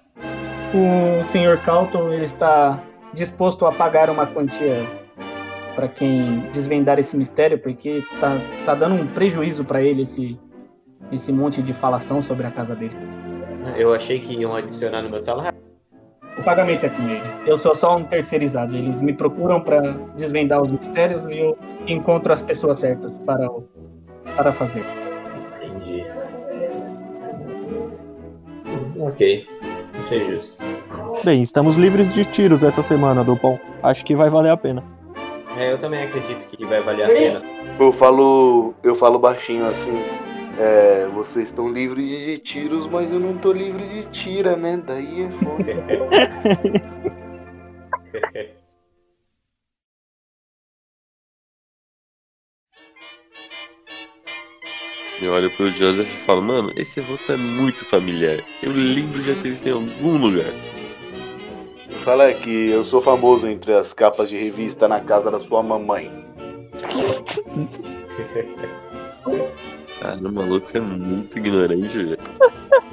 o 0.72 1.24
Sr. 1.24 1.60
Calton 1.64 2.12
ele 2.12 2.26
está 2.26 2.80
disposto 3.12 3.66
a 3.66 3.72
pagar 3.72 4.08
uma 4.08 4.24
quantia 4.24 4.86
para 5.74 5.88
quem 5.88 6.48
desvendar 6.52 7.00
esse 7.00 7.16
mistério, 7.16 7.58
porque 7.58 8.04
tá, 8.20 8.38
tá 8.64 8.76
dando 8.76 8.94
um 8.94 9.06
prejuízo 9.08 9.64
para 9.64 9.82
ele 9.82 10.02
esse, 10.02 10.38
esse 11.10 11.32
monte 11.32 11.60
de 11.60 11.72
falação 11.72 12.22
sobre 12.22 12.46
a 12.46 12.52
casa 12.52 12.76
dele. 12.76 12.96
Eu 13.76 13.92
achei 13.92 14.20
que 14.20 14.34
iam 14.34 14.54
adicionar 14.54 15.02
no 15.02 15.10
meu 15.10 15.18
salário. 15.18 15.58
O 16.38 16.42
pagamento 16.42 16.86
é 16.86 16.88
com 16.88 17.02
ele. 17.02 17.22
Eu 17.46 17.56
sou 17.56 17.74
só 17.74 17.96
um 17.96 18.04
terceirizado. 18.04 18.74
Eles 18.74 19.00
me 19.02 19.12
procuram 19.12 19.60
para 19.60 19.92
desvendar 20.16 20.62
os 20.62 20.72
mistérios 20.72 21.22
e 21.24 21.38
eu 21.38 21.58
encontro 21.86 22.32
as 22.32 22.42
pessoas 22.42 22.80
certas 22.80 23.16
para, 23.16 23.48
para 24.36 24.52
fazer. 24.52 24.84
Entendi. 25.60 26.06
Ok. 28.98 29.46
Achei 30.04 30.30
justo. 30.30 30.62
Bem, 31.24 31.42
estamos 31.42 31.76
livres 31.76 32.12
de 32.12 32.24
tiros 32.24 32.62
essa 32.62 32.82
semana, 32.82 33.22
Dupont. 33.22 33.60
Acho 33.82 34.04
que 34.04 34.16
vai 34.16 34.30
valer 34.30 34.50
a 34.50 34.56
pena. 34.56 34.82
É, 35.58 35.72
eu 35.72 35.78
também 35.78 36.02
acredito 36.02 36.46
que 36.46 36.64
vai 36.64 36.80
valer 36.80 37.04
a 37.04 37.08
pena. 37.08 37.38
Eu 37.78 37.92
falo, 37.92 38.74
eu 38.82 38.94
falo 38.94 39.18
baixinho 39.18 39.66
assim. 39.66 40.02
É, 40.64 41.08
vocês 41.08 41.48
estão 41.48 41.72
livres 41.72 42.08
de 42.08 42.38
tiros, 42.38 42.86
mas 42.86 43.10
eu 43.10 43.18
não 43.18 43.36
tô 43.36 43.52
livre 43.52 43.84
de 43.84 44.04
tira, 44.10 44.54
né? 44.54 44.80
Daí 44.86 45.22
é 45.22 45.30
foda. 45.32 45.64
Eu 55.20 55.32
olho 55.32 55.50
pro 55.52 55.68
Joseph 55.68 56.08
e 56.08 56.16
falo, 56.24 56.42
mano, 56.42 56.72
esse 56.76 57.00
rosto 57.00 57.32
é 57.32 57.36
muito 57.36 57.84
familiar. 57.84 58.44
Eu 58.60 58.72
lembro 58.72 59.20
de 59.20 59.32
já 59.32 59.40
ter 59.40 59.50
visto 59.50 59.68
em 59.68 59.72
algum 59.72 60.16
lugar. 60.16 60.52
Fala 62.04 62.24
é 62.24 62.34
que 62.34 62.70
eu 62.70 62.84
sou 62.84 63.00
famoso 63.00 63.46
entre 63.46 63.72
as 63.72 63.92
capas 63.92 64.28
de 64.28 64.36
revista 64.36 64.88
na 64.88 65.00
casa 65.00 65.30
da 65.30 65.38
sua 65.38 65.62
mamãe. 65.62 66.10
Cara, 70.02 70.16
o 70.16 70.32
maluco 70.32 70.76
é 70.76 70.80
muito 70.80 71.38
ignorante, 71.38 71.96
velho. 71.96 72.18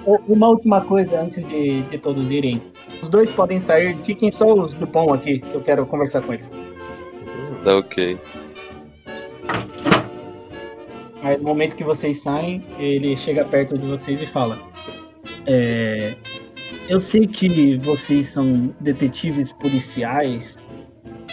Uma 0.28 0.50
última 0.50 0.82
coisa 0.82 1.22
antes 1.22 1.44
de, 1.44 1.82
de 1.84 1.98
todos 1.98 2.30
irem. 2.30 2.62
Os 3.02 3.10
dois 3.10 3.32
podem 3.32 3.60
sair, 3.62 3.98
fiquem 4.04 4.32
só 4.32 4.54
os 4.54 4.74
do 4.74 4.86
pão 4.86 5.12
aqui, 5.12 5.40
que 5.40 5.56
eu 5.56 5.62
quero 5.62 5.86
conversar 5.88 6.22
com 6.22 6.34
eles. 6.34 6.52
Tá 7.64 7.78
ok. 7.78 8.20
Aí 11.24 11.38
no 11.38 11.44
momento 11.44 11.76
que 11.76 11.84
vocês 11.84 12.22
saem, 12.22 12.64
ele 12.78 13.18
chega 13.18 13.44
perto 13.44 13.76
de 13.76 13.88
vocês 13.88 14.22
e 14.22 14.28
fala: 14.28 14.60
é, 15.48 16.16
Eu 16.88 17.00
sei 17.00 17.26
que 17.26 17.76
vocês 17.78 18.28
são 18.28 18.74
detetives 18.80 19.52
policiais 19.52 20.58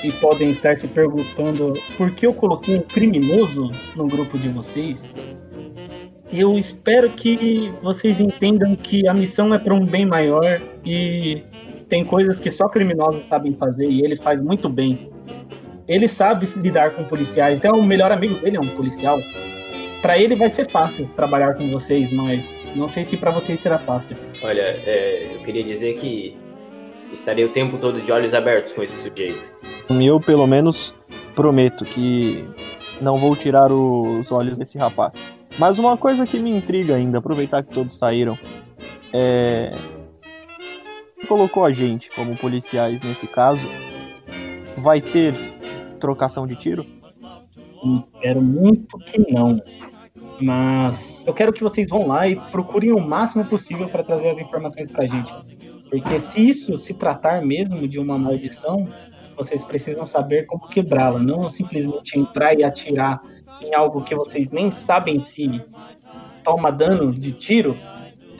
e 0.02 0.10
podem 0.12 0.50
estar 0.50 0.76
se 0.76 0.88
perguntando 0.88 1.74
por 1.96 2.10
que 2.12 2.26
eu 2.26 2.32
coloquei 2.32 2.78
um 2.78 2.82
criminoso 2.82 3.70
no 3.94 4.06
grupo 4.06 4.38
de 4.38 4.48
vocês. 4.48 5.12
Eu 6.32 6.56
espero 6.58 7.10
que 7.10 7.72
vocês 7.82 8.20
entendam 8.20 8.74
que 8.74 9.06
a 9.06 9.14
missão 9.14 9.54
é 9.54 9.58
para 9.58 9.74
um 9.74 9.84
bem 9.84 10.04
maior 10.04 10.60
e 10.84 11.42
tem 11.88 12.04
coisas 12.04 12.40
que 12.40 12.50
só 12.50 12.68
criminosos 12.68 13.26
sabem 13.28 13.54
fazer 13.54 13.88
e 13.88 14.04
ele 14.04 14.16
faz 14.16 14.40
muito 14.40 14.68
bem. 14.68 15.10
Ele 15.86 16.08
sabe 16.08 16.46
lidar 16.56 16.96
com 16.96 17.04
policiais, 17.04 17.58
então 17.58 17.78
o 17.78 17.84
melhor 17.84 18.10
amigo 18.10 18.34
dele 18.40 18.56
é 18.56 18.60
um 18.60 18.68
policial. 18.68 19.20
Para 20.02 20.18
ele 20.18 20.34
vai 20.34 20.48
ser 20.50 20.68
fácil 20.68 21.08
trabalhar 21.14 21.54
com 21.54 21.70
vocês, 21.70 22.12
mas 22.12 22.62
não 22.74 22.88
sei 22.88 23.04
se 23.04 23.16
para 23.16 23.30
vocês 23.30 23.60
será 23.60 23.78
fácil. 23.78 24.16
Olha, 24.42 24.62
é, 24.62 25.34
eu 25.34 25.38
queria 25.40 25.62
dizer 25.62 25.94
que 25.94 26.36
estarei 27.12 27.44
o 27.44 27.50
tempo 27.50 27.78
todo 27.78 28.00
de 28.00 28.10
olhos 28.10 28.34
abertos 28.34 28.72
com 28.72 28.82
esse 28.82 29.08
sujeito. 29.08 29.52
Eu, 29.88 30.20
pelo 30.20 30.46
menos, 30.46 30.92
prometo 31.36 31.84
que 31.84 32.44
não 33.00 33.16
vou 33.16 33.36
tirar 33.36 33.70
os 33.70 34.30
olhos 34.32 34.58
desse 34.58 34.76
rapaz. 34.76 35.14
Mas 35.58 35.78
uma 35.78 35.96
coisa 35.96 36.26
que 36.26 36.38
me 36.38 36.50
intriga 36.50 36.94
ainda, 36.94 37.18
aproveitar 37.18 37.62
que 37.62 37.72
todos 37.72 37.96
saíram, 37.96 38.38
é. 39.12 39.70
Colocou 41.26 41.64
a 41.64 41.72
gente 41.72 42.10
como 42.10 42.36
policiais 42.36 43.00
nesse 43.02 43.26
caso. 43.26 43.66
Vai 44.76 45.00
ter 45.00 45.34
trocação 45.98 46.46
de 46.46 46.54
tiro? 46.56 46.86
Espero 47.96 48.42
muito 48.42 48.98
que 48.98 49.18
não. 49.32 49.60
Mas 50.40 51.24
eu 51.26 51.32
quero 51.32 51.52
que 51.52 51.62
vocês 51.62 51.88
vão 51.88 52.06
lá 52.06 52.28
e 52.28 52.36
procurem 52.50 52.92
o 52.92 53.00
máximo 53.00 53.44
possível 53.44 53.88
para 53.88 54.02
trazer 54.02 54.28
as 54.28 54.38
informações 54.38 54.88
pra 54.88 55.06
gente. 55.06 55.32
Porque 55.90 56.20
se 56.20 56.46
isso 56.46 56.76
se 56.76 56.94
tratar 56.94 57.42
mesmo 57.42 57.88
de 57.88 57.98
uma 57.98 58.18
maldição, 58.18 58.88
vocês 59.36 59.64
precisam 59.64 60.04
saber 60.04 60.46
como 60.46 60.68
quebrá-la, 60.68 61.18
não 61.18 61.48
simplesmente 61.48 62.18
entrar 62.18 62.58
e 62.58 62.64
atirar 62.64 63.20
em 63.60 63.74
algo 63.74 64.02
que 64.02 64.14
vocês 64.14 64.50
nem 64.50 64.70
sabem 64.70 65.20
se 65.20 65.62
toma 66.42 66.70
dano 66.70 67.12
de 67.12 67.32
tiro. 67.32 67.76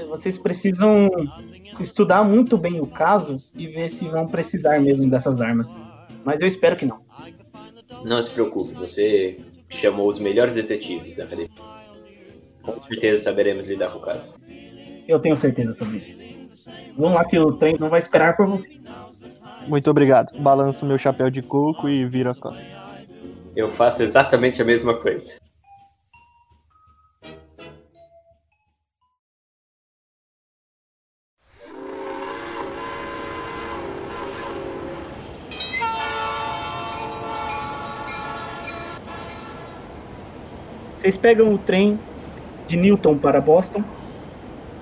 Vocês 0.09 0.39
precisam 0.39 1.09
estudar 1.81 2.23
muito 2.25 2.57
bem 2.57 2.81
o 2.81 2.87
caso 2.87 3.43
e 3.55 3.67
ver 3.67 3.89
se 3.89 4.09
vão 4.09 4.27
precisar 4.27 4.81
mesmo 4.81 5.09
dessas 5.11 5.41
armas. 5.41 5.75
Mas 6.25 6.41
eu 6.41 6.47
espero 6.47 6.77
que 6.77 6.87
não. 6.87 7.01
Não 8.05 8.23
se 8.23 8.31
preocupe, 8.31 8.75
você 8.75 9.39
chamou 9.69 10.09
os 10.09 10.19
melhores 10.19 10.55
detetives 10.55 11.17
da 11.17 11.25
academia. 11.25 11.51
Com 12.63 12.79
certeza 12.81 13.25
saberemos 13.25 13.67
lidar 13.67 13.91
com 13.91 13.99
o 13.99 14.03
caso. 14.03 14.39
Eu 15.07 15.21
tenho 15.21 15.37
certeza 15.37 15.73
sobre 15.75 15.99
isso. 15.99 16.13
Vamos 16.97 17.15
lá 17.15 17.25
que 17.25 17.39
o 17.39 17.53
trem 17.53 17.77
não 17.79 17.89
vai 17.89 18.01
esperar 18.01 18.37
por 18.37 18.47
vocês. 18.47 18.85
Muito 19.69 19.91
obrigado. 19.91 20.37
Balanço 20.41 20.87
meu 20.87 20.99
chapéu 20.99 21.31
de 21.31 21.43
coco 21.43 21.89
e 21.89 22.07
viro 22.07 22.31
as 22.31 22.39
costas. 22.39 22.86
Eu 23.57 23.71
faço 23.71 24.03
exatamente 24.03 24.61
a 24.61 24.65
mesma 24.67 24.93
coisa. 24.93 25.35
Vocês 40.95 41.17
pegam 41.17 41.55
o 41.55 41.59
trem 41.59 41.99
de 42.69 42.77
Newton 42.77 43.17
para 43.17 43.41
Boston. 43.41 43.83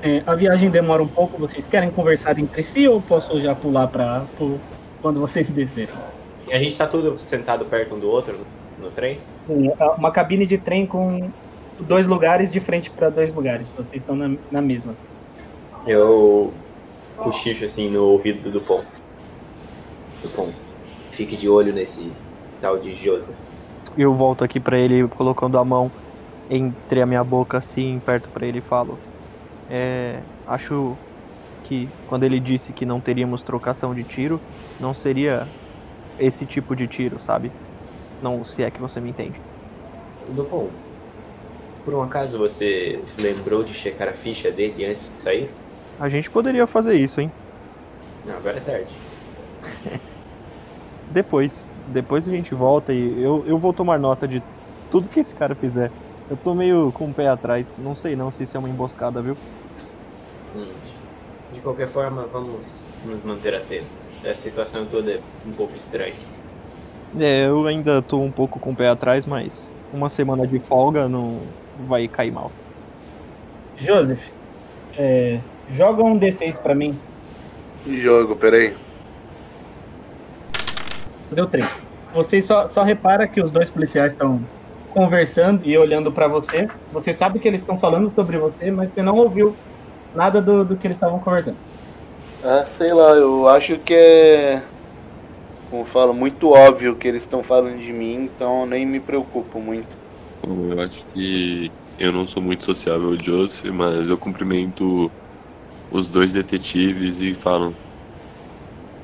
É, 0.02 0.20
a 0.26 0.34
viagem 0.34 0.68
demora 0.68 1.00
um 1.00 1.06
pouco. 1.06 1.38
Vocês 1.38 1.68
querem 1.68 1.92
conversar 1.92 2.36
entre 2.40 2.64
si 2.64 2.88
ou 2.88 3.00
posso 3.00 3.40
já 3.40 3.54
pular 3.54 3.86
para 3.86 4.26
quando 5.00 5.20
vocês 5.20 5.48
descerem? 5.50 5.94
E 6.48 6.52
a 6.52 6.58
gente 6.58 6.72
está 6.72 6.88
tudo 6.88 7.20
sentado 7.20 7.64
perto 7.66 7.94
um 7.94 8.00
do 8.00 8.08
outro 8.08 8.63
no 8.78 8.90
trem? 8.90 9.18
Sim, 9.36 9.70
é 9.78 9.84
uma 9.90 10.10
cabine 10.10 10.46
de 10.46 10.58
trem 10.58 10.86
com 10.86 11.30
dois 11.80 12.06
lugares 12.06 12.52
de 12.52 12.60
frente 12.60 12.90
para 12.90 13.10
dois 13.10 13.34
lugares. 13.34 13.68
Vocês 13.74 14.02
estão 14.02 14.16
na, 14.16 14.36
na 14.50 14.60
mesma. 14.60 14.94
Eu 15.86 16.52
cochicho 17.16 17.64
assim 17.64 17.90
no 17.90 18.04
ouvido 18.04 18.50
do 18.50 18.60
Pom. 18.60 18.82
Do 20.22 20.28
Pom. 20.30 20.50
Fique 21.12 21.36
de 21.36 21.48
olho 21.48 21.72
nesse 21.72 22.10
tal 22.60 22.78
de 22.78 22.94
Joseph. 22.94 23.36
Eu 23.96 24.14
volto 24.14 24.42
aqui 24.42 24.58
para 24.58 24.78
ele 24.78 25.06
colocando 25.08 25.58
a 25.58 25.64
mão 25.64 25.90
entre 26.50 27.00
a 27.00 27.06
minha 27.06 27.22
boca 27.22 27.58
assim, 27.58 28.00
perto 28.04 28.28
para 28.30 28.46
ele 28.46 28.58
e 28.58 28.62
falo: 28.62 28.98
é, 29.70 30.20
acho 30.46 30.96
que 31.62 31.88
quando 32.06 32.24
ele 32.24 32.40
disse 32.40 32.72
que 32.72 32.84
não 32.84 33.00
teríamos 33.00 33.42
trocação 33.42 33.94
de 33.94 34.04
tiro, 34.04 34.40
não 34.78 34.94
seria 34.94 35.48
esse 36.18 36.44
tipo 36.46 36.76
de 36.76 36.86
tiro, 36.86 37.18
sabe? 37.18 37.50
Não, 38.22 38.44
se 38.44 38.62
é 38.62 38.70
que 38.70 38.80
você 38.80 39.00
me 39.00 39.10
entende. 39.10 39.40
Dupont, 40.30 40.70
por 41.84 41.94
um 41.94 42.02
acaso 42.02 42.38
você 42.38 43.02
lembrou 43.20 43.62
de 43.62 43.74
checar 43.74 44.08
a 44.08 44.12
ficha 44.12 44.50
dele 44.50 44.86
antes 44.86 45.10
de 45.10 45.22
sair? 45.22 45.50
A 46.00 46.08
gente 46.08 46.30
poderia 46.30 46.66
fazer 46.66 46.94
isso, 46.94 47.20
hein? 47.20 47.30
Não, 48.26 48.36
agora 48.36 48.56
é 48.56 48.60
tarde. 48.60 48.92
Depois. 51.12 51.62
Depois 51.88 52.26
a 52.26 52.30
gente 52.30 52.54
volta 52.54 52.92
e 52.92 53.22
eu, 53.22 53.44
eu 53.46 53.58
vou 53.58 53.72
tomar 53.72 53.98
nota 53.98 54.26
de 54.26 54.42
tudo 54.90 55.08
que 55.08 55.20
esse 55.20 55.34
cara 55.34 55.54
fizer. 55.54 55.90
Eu 56.30 56.36
tô 56.36 56.54
meio 56.54 56.90
com 56.92 57.10
o 57.10 57.14
pé 57.14 57.28
atrás. 57.28 57.76
Não 57.76 57.94
sei 57.94 58.16
não 58.16 58.30
se 58.30 58.44
isso 58.44 58.56
é 58.56 58.60
uma 58.60 58.68
emboscada, 58.68 59.20
viu? 59.20 59.36
Hum. 60.56 60.72
De 61.52 61.60
qualquer 61.60 61.88
forma, 61.88 62.26
vamos 62.32 62.80
nos 63.04 63.22
manter 63.22 63.54
atentos. 63.54 63.86
Essa 64.24 64.40
situação 64.40 64.86
toda 64.86 65.12
é 65.12 65.20
um 65.46 65.52
pouco 65.52 65.74
estranha. 65.74 66.14
É, 67.18 67.46
eu 67.46 67.66
ainda 67.66 68.02
tô 68.02 68.18
um 68.18 68.30
pouco 68.30 68.58
com 68.58 68.72
o 68.72 68.76
pé 68.76 68.88
atrás, 68.88 69.24
mas 69.26 69.68
uma 69.92 70.08
semana 70.08 70.46
de 70.46 70.58
folga 70.60 71.08
não 71.08 71.40
vai 71.88 72.08
cair 72.08 72.32
mal. 72.32 72.50
Joseph, 73.76 74.32
é, 74.98 75.40
joga 75.68 76.02
um 76.02 76.18
D6 76.18 76.58
pra 76.58 76.74
mim. 76.74 76.98
Jogo, 77.86 78.36
peraí. 78.36 78.74
Deu 81.30 81.46
3. 81.46 81.82
Você 82.14 82.40
só, 82.40 82.66
só 82.68 82.82
repara 82.82 83.26
que 83.26 83.42
os 83.42 83.50
dois 83.50 83.68
policiais 83.70 84.12
estão 84.12 84.40
conversando 84.90 85.64
e 85.64 85.76
olhando 85.76 86.12
para 86.12 86.28
você. 86.28 86.68
Você 86.92 87.12
sabe 87.12 87.40
que 87.40 87.48
eles 87.48 87.60
estão 87.60 87.78
falando 87.78 88.12
sobre 88.14 88.38
você, 88.38 88.70
mas 88.70 88.92
você 88.92 89.02
não 89.02 89.16
ouviu 89.16 89.56
nada 90.14 90.40
do, 90.40 90.64
do 90.64 90.76
que 90.76 90.86
eles 90.86 90.96
estavam 90.96 91.18
conversando. 91.18 91.58
Ah, 92.42 92.64
sei 92.66 92.92
lá, 92.92 93.10
eu 93.12 93.48
acho 93.48 93.78
que 93.78 93.94
é. 93.94 94.62
Como 95.74 95.84
falo, 95.84 96.14
muito 96.14 96.50
óbvio 96.50 96.96
que 96.96 97.08
eles 97.08 97.24
estão 97.24 97.42
falando 97.42 97.80
de 97.80 97.92
mim, 97.92 98.14
então 98.14 98.60
eu 98.60 98.66
nem 98.66 98.86
me 98.86 99.00
preocupo 99.00 99.60
muito. 99.60 99.98
Bom, 100.46 100.70
eu 100.72 100.78
acho 100.78 101.04
que 101.08 101.74
eu 101.98 102.12
não 102.12 102.28
sou 102.28 102.40
muito 102.40 102.64
sociável, 102.64 103.18
Joseph, 103.20 103.64
mas 103.72 104.08
eu 104.08 104.16
cumprimento 104.16 105.12
os 105.90 106.08
dois 106.08 106.32
detetives 106.32 107.18
e 107.18 107.34
falo. 107.34 107.76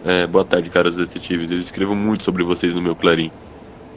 É, 0.05 0.29
boa 0.29 0.45
tarde, 0.45 0.71
caros 0.71 0.95
detetives. 0.95 1.51
Eu 1.51 1.59
escrevo 1.59 1.97
muito 1.97 2.23
sobre 2.23 2.45
vocês 2.45 2.73
no 2.73 2.81
meu 2.81 2.95
Clarim. 2.95 3.33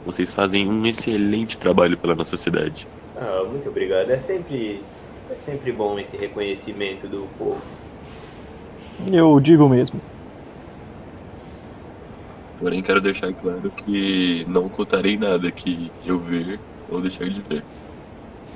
Vocês 0.04 0.34
fazem 0.34 0.68
um 0.68 0.84
excelente 0.84 1.56
trabalho 1.56 1.96
pela 1.96 2.16
nossa 2.16 2.36
cidade. 2.36 2.88
Ah, 3.14 3.44
muito 3.44 3.68
obrigado. 3.68 4.10
É 4.10 4.18
sempre, 4.18 4.90
é 5.30 5.36
sempre 5.36 5.72
bom 5.72 5.96
esse 5.96 6.16
reconhecimento 6.16 7.08
do 7.08 7.28
povo. 7.38 7.64
Eu 9.12 9.38
digo 9.40 9.68
mesmo. 9.68 10.02
Porém, 12.58 12.82
quero 12.82 13.00
deixar 13.00 13.32
claro 13.34 13.70
que 13.70 14.44
não 14.48 14.66
ocultarei 14.66 15.16
nada 15.16 15.50
que 15.50 15.90
eu 16.06 16.18
ver 16.18 16.60
ou 16.90 17.00
deixar 17.00 17.28
de 17.28 17.40
ver. 17.40 17.64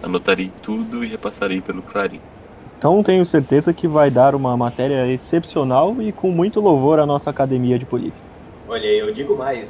Anotarei 0.02 0.50
tudo 0.62 1.04
e 1.04 1.08
repassarei 1.08 1.60
pelo 1.60 1.82
Clarim. 1.82 2.20
Então 2.78 3.02
tenho 3.02 3.24
certeza 3.24 3.72
que 3.72 3.88
vai 3.88 4.08
dar 4.08 4.36
uma 4.36 4.56
matéria 4.56 5.12
excepcional 5.12 6.00
e 6.00 6.12
com 6.12 6.30
muito 6.30 6.60
louvor 6.60 7.00
à 7.00 7.06
nossa 7.06 7.28
academia 7.28 7.76
de 7.76 7.84
polícia. 7.84 8.22
Olha, 8.68 8.86
eu 8.86 9.12
digo 9.12 9.36
mais. 9.36 9.68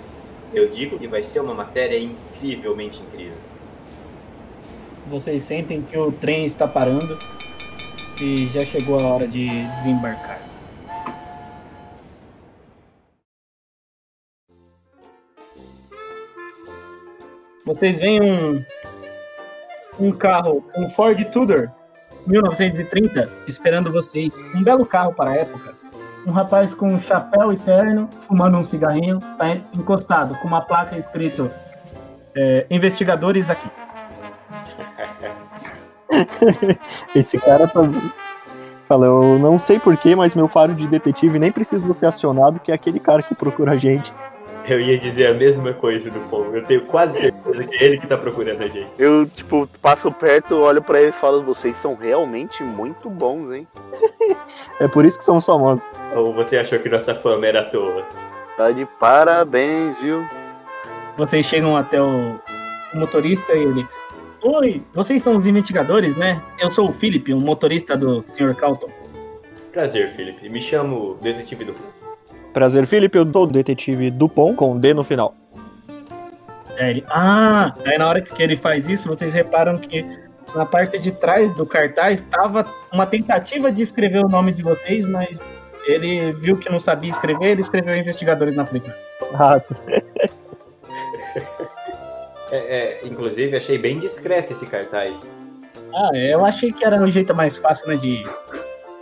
Eu 0.52 0.68
digo 0.68 0.98
que 0.98 1.06
vai 1.06 1.22
ser 1.22 1.40
uma 1.40 1.54
matéria 1.54 1.98
incrivelmente 1.98 3.00
incrível. 3.00 3.36
Vocês 5.10 5.42
sentem 5.42 5.80
que 5.82 5.96
o 5.96 6.12
trem 6.12 6.44
está 6.44 6.68
parando 6.68 7.18
e 8.20 8.46
já 8.48 8.64
chegou 8.64 8.98
a 8.98 9.04
hora 9.04 9.26
de 9.26 9.48
desembarcar. 9.48 10.47
Vocês 17.68 17.98
veem 17.98 18.22
um, 18.22 18.64
um 20.00 20.10
carro, 20.10 20.64
um 20.74 20.88
Ford 20.88 21.22
Tudor 21.26 21.70
1930, 22.26 23.28
esperando 23.46 23.92
vocês. 23.92 24.32
Um 24.54 24.62
belo 24.62 24.86
carro 24.86 25.12
para 25.12 25.32
a 25.32 25.36
época. 25.36 25.74
Um 26.26 26.30
rapaz 26.30 26.72
com 26.72 26.94
um 26.94 27.00
chapéu 27.00 27.52
e 27.52 27.58
terno, 27.58 28.08
fumando 28.26 28.56
um 28.56 28.64
cigarrinho, 28.64 29.18
tá 29.36 29.54
encostado 29.74 30.34
com 30.36 30.48
uma 30.48 30.62
placa 30.62 30.96
escrito 30.96 31.50
é, 32.34 32.64
investigadores 32.70 33.50
aqui. 33.50 33.68
Esse 37.14 37.38
cara 37.38 37.68
tá. 37.68 37.80
Fala, 38.86 39.04
eu 39.04 39.38
não 39.38 39.58
sei 39.58 39.78
porquê, 39.78 40.16
mas 40.16 40.34
meu 40.34 40.48
faro 40.48 40.72
de 40.72 40.86
detetive 40.86 41.38
nem 41.38 41.52
precisa 41.52 41.92
ser 41.92 42.06
acionado, 42.06 42.58
que 42.58 42.72
é 42.72 42.74
aquele 42.74 42.98
cara 42.98 43.22
que 43.22 43.34
procura 43.34 43.72
a 43.72 43.76
gente. 43.76 44.10
Eu 44.68 44.78
ia 44.78 44.98
dizer 44.98 45.28
a 45.28 45.34
mesma 45.34 45.72
coisa 45.72 46.10
do 46.10 46.20
Pom. 46.28 46.50
Eu 46.52 46.62
tenho 46.64 46.84
quase 46.84 47.18
certeza 47.18 47.64
que 47.64 47.76
é 47.76 47.84
ele 47.86 47.98
que 47.98 48.06
tá 48.06 48.18
procurando 48.18 48.62
a 48.62 48.68
gente. 48.68 48.86
Eu, 48.98 49.26
tipo, 49.26 49.66
passo 49.80 50.12
perto, 50.12 50.56
olho 50.56 50.82
pra 50.82 51.00
ele 51.00 51.08
e 51.08 51.12
falo: 51.12 51.42
vocês 51.42 51.76
são 51.78 51.94
realmente 51.94 52.62
muito 52.62 53.08
bons, 53.08 53.50
hein? 53.50 53.66
É 54.78 54.86
por 54.86 55.04
isso 55.04 55.18
que 55.18 55.24
somos 55.24 55.44
famosos. 55.44 55.84
Ou 56.14 56.32
você 56.32 56.58
achou 56.58 56.78
que 56.78 56.88
nossa 56.88 57.14
fama 57.14 57.46
era 57.46 57.60
à 57.60 57.64
toa? 57.64 58.04
Tá 58.56 58.70
de 58.70 58.86
parabéns, 59.00 59.98
viu? 59.98 60.24
Vocês 61.16 61.46
chegam 61.46 61.76
até 61.76 62.00
o, 62.00 62.38
o 62.92 62.96
motorista 62.96 63.54
e 63.54 63.62
ele. 63.62 63.88
Oi, 64.42 64.82
vocês 64.92 65.22
são 65.22 65.36
os 65.36 65.46
investigadores, 65.46 66.14
né? 66.14 66.40
Eu 66.60 66.70
sou 66.70 66.90
o 66.90 66.92
Philip, 66.92 67.34
um 67.34 67.40
motorista 67.40 67.96
do 67.96 68.22
Sr. 68.22 68.54
Calton. 68.54 68.90
Prazer, 69.72 70.10
Felipe. 70.10 70.48
Me 70.48 70.62
chamo 70.62 71.16
Detetive 71.20 71.64
do 71.64 71.74
Prazer, 72.52 72.86
Felipe. 72.86 73.18
Eu 73.18 73.30
sou 73.30 73.44
o 73.44 73.46
detetive 73.46 74.10
Dupont, 74.10 74.56
com 74.56 74.78
D 74.78 74.94
no 74.94 75.04
final. 75.04 75.34
É, 76.76 76.90
ele, 76.90 77.04
ah, 77.08 77.74
aí 77.84 77.98
na 77.98 78.08
hora 78.08 78.20
que 78.20 78.42
ele 78.42 78.56
faz 78.56 78.88
isso, 78.88 79.08
vocês 79.08 79.34
reparam 79.34 79.78
que 79.78 80.04
na 80.54 80.64
parte 80.64 80.98
de 80.98 81.10
trás 81.10 81.52
do 81.54 81.66
cartaz 81.66 82.20
estava 82.20 82.64
uma 82.92 83.06
tentativa 83.06 83.70
de 83.70 83.82
escrever 83.82 84.24
o 84.24 84.28
nome 84.28 84.52
de 84.52 84.62
vocês, 84.62 85.04
mas 85.04 85.40
ele 85.86 86.32
viu 86.32 86.56
que 86.56 86.70
não 86.70 86.78
sabia 86.78 87.10
escrever, 87.10 87.50
ele 87.50 87.60
escreveu 87.60 87.96
investigadores 87.96 88.54
na 88.54 88.64
frente. 88.64 88.90
Ah, 89.34 89.60
É, 92.50 92.56
é, 92.56 93.06
inclusive, 93.06 93.56
achei 93.56 93.76
bem 93.76 93.98
discreto 93.98 94.52
esse 94.52 94.66
cartaz. 94.66 95.30
Ah, 95.94 96.10
é, 96.14 96.34
eu 96.34 96.44
achei 96.44 96.72
que 96.72 96.84
era 96.84 97.02
o 97.02 97.10
jeito 97.10 97.34
mais 97.34 97.56
fácil, 97.58 97.88
né, 97.88 97.96
de, 97.96 98.24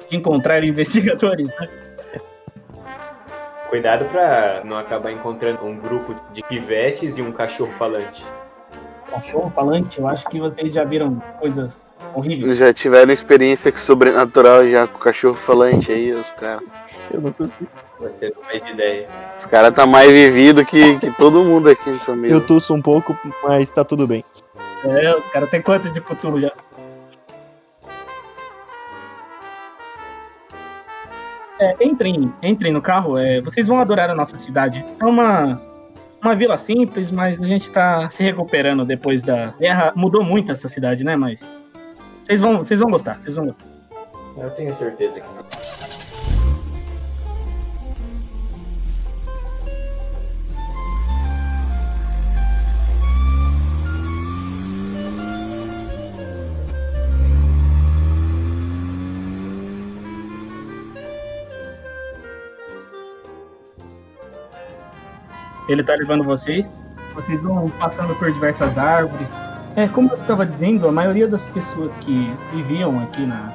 de 0.09 0.16
encontrar 0.16 0.64
investigadores, 0.64 1.46
né? 1.46 1.68
Cuidado 3.68 4.05
pra 4.07 4.62
não 4.64 4.79
acabar 4.79 5.11
encontrando 5.11 5.64
um 5.64 5.76
grupo 5.76 6.14
de 6.33 6.42
pivetes 6.42 7.18
e 7.18 7.22
um 7.22 7.33
cachorro 7.33 7.72
falante. 7.72 8.24
Cachorro 9.11 9.52
falante, 9.55 9.98
eu 10.00 10.07
acho 10.07 10.24
que 10.29 10.38
vocês 10.38 10.72
já 10.72 10.85
viram 10.85 11.20
coisas 11.40 11.88
horríveis. 12.14 12.59
Já 12.59 12.72
tiveram 12.72 13.12
experiência 13.12 13.72
com 13.72 13.79
sobrenatural 13.79 14.66
já 14.66 14.87
com 14.87 14.96
o 14.96 15.00
cachorro 15.00 15.37
falante 15.37 15.92
aí, 15.92 16.12
os 16.12 16.31
caras. 16.33 16.62
eu 17.12 17.20
não 17.20 17.33
consigo. 17.33 17.70
Você 17.98 18.33
não 18.35 18.42
faz 18.42 18.70
ideia. 18.70 19.09
Os 19.38 19.46
caras 19.46 19.74
tá 19.74 19.87
mais 19.87 20.11
vivido 20.11 20.64
que, 20.64 20.98
que 20.98 21.11
todo 21.12 21.44
mundo 21.44 21.70
aqui 21.70 21.90
nessa 21.90 22.14
mesa. 22.14 22.35
Eu 22.35 22.40
tuço 22.40 22.74
um 22.74 22.83
pouco, 22.83 23.16
mas 23.42 23.70
tá 23.70 23.85
tudo 23.85 24.07
bem. 24.07 24.24
É, 24.85 25.14
os 25.14 25.24
caras 25.26 25.50
têm 25.50 25.62
quanto 25.62 25.90
de 25.90 26.00
Cthulhu 26.00 26.40
já? 26.40 26.52
É, 31.59 31.77
entrem, 31.81 32.33
entrem 32.42 32.73
no 32.73 32.83
carro, 32.83 33.16
é, 33.16 33.40
vocês 33.40 33.66
vão 33.66 33.79
adorar 33.79 34.11
a 34.11 34.14
nossa 34.14 34.37
cidade. 34.37 34.85
É 35.01 35.05
uma, 35.05 35.61
uma 36.23 36.35
vila 36.35 36.59
simples, 36.59 37.11
mas 37.11 37.40
a 37.40 37.47
gente 37.47 37.71
tá 37.71 38.11
se 38.11 38.23
recuperando 38.23 38.85
depois 38.85 39.23
da 39.23 39.55
guerra. 39.59 39.92
Mudou 39.97 40.23
muito 40.23 40.53
essa 40.53 40.69
cidade, 40.69 41.03
né? 41.03 41.16
Mas 41.16 41.55
vocês 42.25 42.40
vão, 42.40 42.59
vocês 42.59 42.81
vão 42.81 42.90
gostar, 42.90 43.19
vocês 43.19 43.37
vão 43.37 43.47
gostar. 43.47 43.64
Eu 44.37 44.51
tenho 44.51 44.75
certeza 44.75 45.21
que 45.21 45.31
sim. 45.31 45.42
Ele 65.68 65.83
tá 65.83 65.94
levando 65.94 66.24
vocês. 66.24 66.72
Vocês 67.14 67.40
vão 67.42 67.70
passando 67.70 68.14
por 68.16 68.31
diversas 68.31 68.76
árvores. 68.76 69.29
É, 69.74 69.88
como 69.88 70.09
eu 70.11 70.14
estava 70.14 70.46
dizendo, 70.46 70.88
a 70.88 70.92
maioria 70.92 71.29
das 71.29 71.46
pessoas 71.46 71.96
que 71.98 72.33
viviam 72.52 72.98
aqui 73.00 73.26
na, 73.26 73.52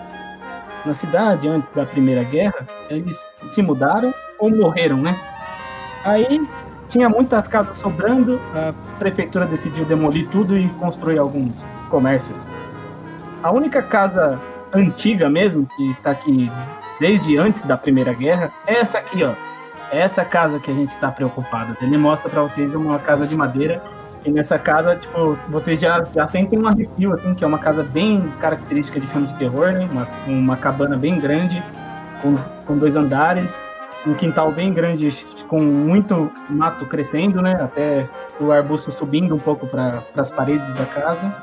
na 0.85 0.93
cidade 0.93 1.47
antes 1.47 1.69
da 1.69 1.85
Primeira 1.85 2.23
Guerra, 2.23 2.67
eles 2.89 3.17
se 3.47 3.61
mudaram 3.61 4.13
ou 4.37 4.49
morreram, 4.49 4.97
né? 4.97 5.19
Aí 6.03 6.47
tinha 6.87 7.09
muitas 7.09 7.47
casas 7.47 7.77
sobrando, 7.77 8.39
a 8.53 8.73
prefeitura 8.99 9.45
decidiu 9.45 9.85
demolir 9.85 10.27
tudo 10.29 10.57
e 10.57 10.67
construir 10.71 11.17
alguns 11.17 11.53
comércios. 11.89 12.37
A 13.41 13.51
única 13.51 13.81
casa 13.81 14.39
antiga 14.73 15.29
mesmo, 15.29 15.67
que 15.75 15.91
está 15.91 16.11
aqui 16.11 16.51
desde 16.99 17.37
antes 17.37 17.61
da 17.63 17.77
Primeira 17.77 18.13
Guerra, 18.13 18.51
é 18.67 18.75
essa 18.75 18.97
aqui, 18.97 19.23
ó. 19.23 19.33
Essa 19.91 20.23
casa 20.23 20.59
que 20.59 20.71
a 20.71 20.73
gente 20.73 20.89
está 20.89 21.11
preocupado. 21.11 21.75
Ele 21.81 21.97
mostra 21.97 22.29
para 22.29 22.41
vocês 22.43 22.73
uma 22.73 22.97
casa 22.99 23.27
de 23.27 23.35
madeira 23.35 23.81
e 24.23 24.31
nessa 24.31 24.59
casa, 24.59 24.95
tipo, 24.95 25.35
vocês 25.49 25.79
já, 25.79 26.01
já 26.03 26.27
sentem 26.27 26.59
um 26.59 26.67
arrepio, 26.67 27.13
assim, 27.13 27.33
que 27.33 27.43
é 27.43 27.47
uma 27.47 27.57
casa 27.57 27.81
bem 27.81 28.31
característica 28.39 28.99
de 28.99 29.07
filme 29.07 29.27
de 29.27 29.35
terror, 29.35 29.71
né? 29.71 29.89
Uma, 29.91 30.07
uma 30.27 30.57
cabana 30.57 30.95
bem 30.95 31.19
grande, 31.19 31.61
com, 32.21 32.35
com 32.67 32.77
dois 32.77 32.95
andares, 32.95 33.59
um 34.05 34.13
quintal 34.13 34.51
bem 34.51 34.71
grande, 34.71 35.09
com 35.47 35.59
muito 35.59 36.31
mato 36.49 36.85
crescendo, 36.85 37.41
né? 37.41 37.53
Até 37.61 38.07
o 38.39 38.51
arbusto 38.51 38.91
subindo 38.91 39.33
um 39.33 39.39
pouco 39.39 39.65
para 39.65 40.03
as 40.15 40.31
paredes 40.31 40.71
da 40.73 40.85
casa. 40.85 41.35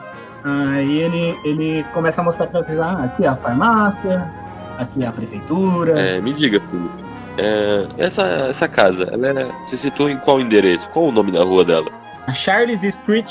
Aí 0.45 1.01
ele, 1.01 1.37
ele 1.45 1.85
começa 1.93 2.21
a 2.21 2.25
mostrar 2.25 2.47
para 2.47 2.63
vocês, 2.63 2.79
ah, 2.79 3.05
aqui 3.05 3.25
é 3.25 3.29
a 3.29 3.35
farmácia, 3.35 4.31
aqui 4.79 5.03
é 5.03 5.07
a 5.07 5.13
prefeitura. 5.13 6.01
É, 6.01 6.21
me 6.21 6.33
diga, 6.33 6.61
Felipe. 6.61 7.08
É, 7.39 7.87
essa, 7.99 8.25
essa 8.49 8.67
casa, 8.67 9.09
ela 9.13 9.41
é, 9.41 9.67
se 9.67 9.79
situa 9.79 10.11
em 10.11 10.19
qual 10.19 10.41
endereço? 10.41 10.89
Qual 10.91 11.07
o 11.07 11.13
nome 11.13 11.31
da 11.31 11.45
rua 11.45 11.65
dela? 11.65 11.89
A 12.27 12.33
Charles 12.33 12.83
Street 12.83 13.31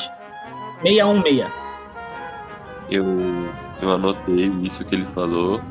616. 0.81 1.45
Eu, 2.89 3.05
eu 3.81 3.91
anotei 3.91 4.45
isso 4.63 4.85
que 4.85 4.95
ele 4.95 5.05
falou 5.07 5.61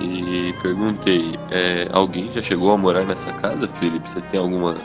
e 0.00 0.54
perguntei: 0.62 1.38
é, 1.50 1.86
alguém 1.92 2.32
já 2.32 2.40
chegou 2.40 2.72
a 2.72 2.78
morar 2.78 3.04
nessa 3.04 3.30
casa, 3.34 3.68
Felipe? 3.68 4.08
Você 4.08 4.22
tem 4.22 4.40
alguma, 4.40 4.76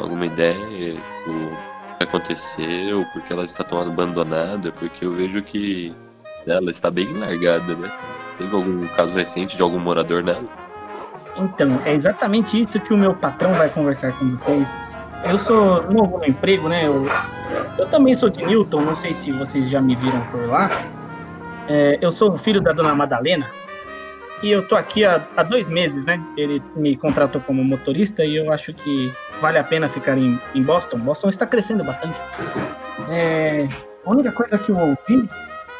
alguma 0.00 0.26
ideia 0.26 0.96
do 1.26 1.56
que 1.98 2.02
aconteceu? 2.02 3.06
Porque 3.12 3.32
ela 3.32 3.44
está 3.44 3.62
tão 3.62 3.80
abandonada? 3.80 4.72
Porque 4.72 5.04
eu 5.04 5.12
vejo 5.12 5.40
que 5.42 5.94
ela 6.44 6.70
está 6.70 6.90
bem 6.90 7.12
largada, 7.16 7.76
né? 7.76 7.90
Teve 8.36 8.54
algum 8.54 8.86
caso 8.88 9.14
recente 9.14 9.56
de 9.56 9.62
algum 9.62 9.78
morador 9.78 10.24
nela? 10.24 10.65
Então, 11.38 11.68
é 11.84 11.94
exatamente 11.94 12.60
isso 12.60 12.80
que 12.80 12.92
o 12.92 12.96
meu 12.96 13.14
patrão 13.14 13.52
vai 13.54 13.68
conversar 13.68 14.12
com 14.12 14.30
vocês. 14.36 14.68
Eu 15.24 15.38
sou 15.38 15.82
novo 15.90 16.18
no 16.18 16.26
emprego, 16.26 16.68
né? 16.68 16.86
Eu, 16.86 17.04
eu 17.78 17.86
também 17.86 18.16
sou 18.16 18.30
de 18.30 18.44
Newton, 18.44 18.80
não 18.80 18.96
sei 18.96 19.12
se 19.12 19.32
vocês 19.32 19.68
já 19.68 19.80
me 19.80 19.94
viram 19.96 20.20
por 20.30 20.46
lá. 20.48 20.70
É, 21.68 21.98
eu 22.00 22.10
sou 22.10 22.38
filho 22.38 22.60
da 22.60 22.72
dona 22.72 22.94
Madalena 22.94 23.46
e 24.42 24.50
eu 24.50 24.66
tô 24.66 24.76
aqui 24.76 25.04
há, 25.04 25.26
há 25.36 25.42
dois 25.42 25.68
meses, 25.68 26.04
né? 26.04 26.22
Ele 26.36 26.62
me 26.74 26.96
contratou 26.96 27.40
como 27.40 27.64
motorista 27.64 28.24
e 28.24 28.36
eu 28.36 28.52
acho 28.52 28.72
que 28.72 29.12
vale 29.40 29.58
a 29.58 29.64
pena 29.64 29.88
ficar 29.88 30.18
em, 30.18 30.38
em 30.54 30.62
Boston. 30.62 30.98
Boston 30.98 31.28
está 31.28 31.46
crescendo 31.46 31.82
bastante. 31.82 32.20
É, 33.10 33.66
a 34.04 34.10
única 34.10 34.30
coisa 34.32 34.58
que 34.58 34.70
eu 34.70 34.78
ouvi 34.78 35.28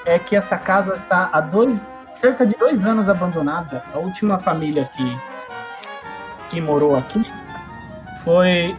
é 0.07 0.19
que 0.19 0.35
essa 0.35 0.57
casa 0.57 0.95
está 0.95 1.29
há 1.33 1.41
dois, 1.41 1.81
cerca 2.15 2.47
de 2.47 2.57
dois 2.57 2.85
anos 2.85 3.09
abandonada. 3.09 3.83
A 3.95 3.99
última 3.99 4.39
família 4.39 4.89
que, 4.97 5.17
que 6.51 6.61
morou 6.61 6.97
aqui 6.97 7.25
foi 8.25 8.77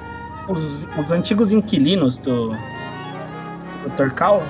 os, 0.47 0.87
os 0.97 1.11
antigos 1.11 1.51
inquilinos 1.51 2.17
do, 2.17 2.49
do 2.49 3.89
Torcal, 3.95 4.43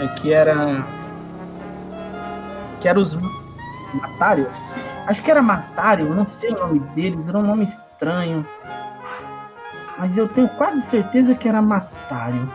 é, 0.00 0.08
que 0.08 0.32
era 0.32 0.84
que 2.80 2.88
eram 2.88 3.02
os 3.02 3.16
Matários. 3.92 4.56
Acho 5.06 5.22
que 5.22 5.30
era 5.30 5.42
Matário, 5.42 6.14
não 6.14 6.26
sei 6.26 6.50
o 6.50 6.58
nome 6.58 6.78
deles, 6.94 7.28
era 7.28 7.38
um 7.38 7.42
nome 7.42 7.64
estranho. 7.64 8.46
Mas 9.98 10.16
eu 10.16 10.28
tenho 10.28 10.48
quase 10.50 10.80
certeza 10.82 11.34
que 11.34 11.48
era 11.48 11.60
Matário. 11.60 12.50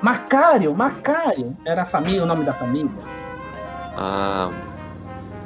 Macário, 0.00 0.74
Macário. 0.74 1.56
Era 1.64 1.82
a 1.82 1.84
família, 1.84 2.22
o 2.22 2.26
nome 2.26 2.44
da 2.44 2.54
família. 2.54 2.90
Ah, 3.96 4.50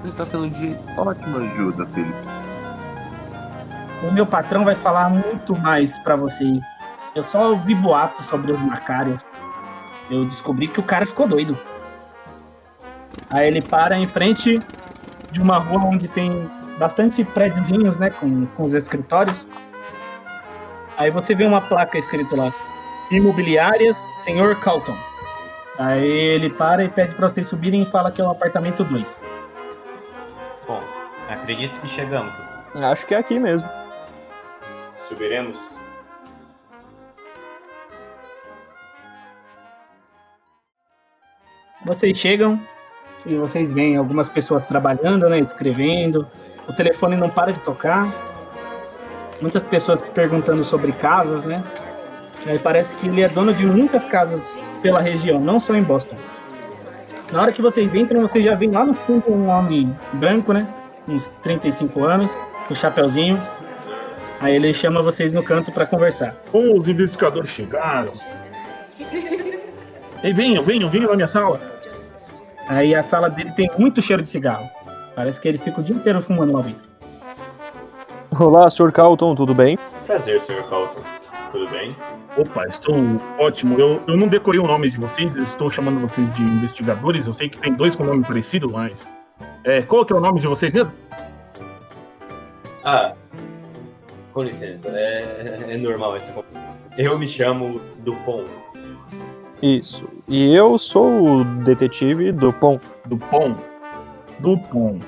você 0.03 0.09
está 0.09 0.27
sendo 0.27 0.51
de 0.51 0.77
ótima 0.97 1.39
ajuda, 1.39 1.87
Felipe. 1.87 2.40
O 4.03 4.11
meu 4.11 4.27
patrão 4.27 4.65
vai 4.65 4.75
falar 4.75 5.11
muito 5.11 5.57
mais 5.57 5.99
pra 5.99 6.17
vocês. 6.17 6.61
Eu 7.15 7.23
só 7.23 7.51
ouvi 7.51 7.75
boatos 7.75 8.25
sobre 8.27 8.53
os 8.53 8.61
Macários. 8.61 9.25
Eu 10.11 10.25
descobri 10.25 10.69
que 10.69 10.81
o 10.81 10.83
cara 10.83 11.05
ficou 11.05 11.29
doido. 11.29 11.59
Aí 13.31 13.47
ele 13.47 13.61
para 13.61 13.97
em 13.97 14.07
frente 14.09 14.59
de 15.31 15.41
uma 15.41 15.59
rua 15.59 15.85
onde 15.85 16.09
tem 16.09 16.51
bastante 16.79 17.23
prédiozinhos, 17.25 17.99
né, 17.99 18.11
com, 18.11 18.47
com 18.47 18.63
os 18.65 18.75
escritórios. 18.75 19.47
Aí 20.97 21.11
você 21.11 21.35
vê 21.35 21.45
uma 21.45 21.61
placa 21.61 21.99
escrito 21.99 22.35
lá: 22.35 22.53
Imobiliárias 23.11 23.97
Senhor 24.19 24.59
Calton. 24.61 24.97
Aí 25.79 26.07
ele 26.07 26.51
para 26.51 26.85
e 26.85 26.89
pede 26.89 27.15
para 27.15 27.29
vocês 27.29 27.47
subirem 27.47 27.83
e 27.83 27.87
fala 27.87 28.11
que 28.11 28.21
é 28.21 28.25
o 28.25 28.31
apartamento 28.31 28.83
2. 28.85 29.21
Bom, 30.67 30.83
acredito 31.29 31.79
que 31.81 31.89
chegamos. 31.89 32.35
Acho 32.75 33.07
que 33.07 33.15
é 33.15 33.19
aqui 33.19 33.39
mesmo 33.39 33.80
subiremos? 35.11 35.59
Vocês 41.85 42.17
chegam 42.17 42.61
e 43.27 43.35
vocês 43.35 43.73
veem 43.73 43.97
algumas 43.97 44.29
pessoas 44.29 44.63
trabalhando, 44.65 45.29
né, 45.29 45.41
escrevendo. 45.41 46.27
O 46.69 46.73
telefone 46.73 47.17
não 47.17 47.29
para 47.29 47.53
de 47.53 47.59
tocar. 47.61 48.09
Muitas 49.41 49.63
pessoas 49.65 50.01
perguntando 50.01 50.63
sobre 50.65 50.93
casas, 50.93 51.43
né? 51.45 51.65
Aí 52.47 52.59
parece 52.59 52.95
que 52.97 53.09
ele 53.09 53.23
é 53.23 53.29
dono 53.29 53.53
de 53.53 53.67
muitas 53.67 54.05
casas 54.05 54.41
pela 54.83 55.01
região, 55.01 55.41
não 55.41 55.59
só 55.59 55.75
em 55.75 55.83
Boston. 55.83 56.17
Na 57.33 57.43
hora 57.43 57.53
que 57.53 57.63
vocês 57.63 57.95
entram, 57.95 58.21
vocês 58.21 58.45
já 58.45 58.55
veem 58.55 58.71
lá 58.71 58.85
no 58.85 58.95
fundo 58.95 59.31
um 59.33 59.49
homem 59.49 59.95
branco, 60.15 60.53
né? 60.53 60.69
Uns 61.09 61.29
35 61.43 62.05
anos, 62.05 62.35
com 62.69 62.75
um 62.75 62.77
chapeuzinho, 62.77 63.41
Aí 64.41 64.57
ele 64.57 64.73
chama 64.73 65.03
vocês 65.03 65.35
no 65.35 65.43
canto 65.43 65.71
para 65.71 65.87
conversar. 65.87 66.35
Como 66.51 66.79
os 66.79 66.89
investigadores 66.89 67.51
chegaram? 67.51 68.13
Ei, 70.23 70.33
venham, 70.33 70.65
venham, 70.65 70.89
venham 70.89 71.11
na 71.11 71.17
minha 71.17 71.29
sala. 71.29 71.61
Aí 72.67 72.95
a 72.95 73.03
sala 73.03 73.29
dele 73.29 73.53
tem 73.53 73.71
muito 73.79 74.01
cheiro 74.01 74.23
de 74.23 74.31
cigarro. 74.31 74.69
Parece 75.15 75.39
que 75.39 75.47
ele 75.47 75.59
fica 75.59 75.81
o 75.81 75.85
dia 75.85 75.95
inteiro 75.95 76.23
fumando 76.23 76.53
lá 76.55 76.63
dentro. 76.63 76.89
Olá, 78.39 78.71
Sr. 78.71 78.93
Calton, 78.93 79.35
tudo 79.35 79.55
bem? 79.55 79.79
Prazer, 80.07 80.41
Sr. 80.41 80.63
Calton. 80.71 81.03
Tudo 81.53 81.69
bem? 81.69 81.95
Opa, 82.37 82.67
estou 82.67 82.95
ótimo. 83.39 83.79
Eu, 83.79 84.01
eu 84.07 84.17
não 84.17 84.29
decorei 84.29 84.61
o 84.61 84.67
nome 84.67 84.89
de 84.89 84.99
vocês, 84.99 85.37
eu 85.37 85.43
estou 85.43 85.69
chamando 85.69 86.01
vocês 86.01 86.33
de 86.35 86.43
investigadores. 86.43 87.27
Eu 87.27 87.33
sei 87.33 87.49
que 87.49 87.59
tem 87.59 87.75
dois 87.75 87.95
com 87.95 88.05
nome 88.05 88.25
parecido, 88.25 88.71
mas. 88.71 89.07
É, 89.65 89.83
qual 89.83 90.07
que 90.07 90.13
é 90.13 90.17
o 90.17 90.21
nome 90.21 90.41
de 90.41 90.47
vocês 90.47 90.73
mesmo? 90.73 90.93
Ah, 92.85 93.15
com 94.33 94.43
licença, 94.43 94.89
é, 94.89 95.67
é 95.69 95.77
normal 95.77 96.17
esse 96.17 96.33
Eu 96.97 97.19
me 97.19 97.27
chamo 97.27 97.81
Dupont. 97.99 98.47
Isso. 99.63 100.09
E 100.27 100.55
eu 100.55 100.79
sou 100.79 101.41
o 101.41 101.45
detetive 101.45 102.33
Dupont. 102.33 102.83
Dupont. 103.07 103.57
Dupont. 104.39 105.01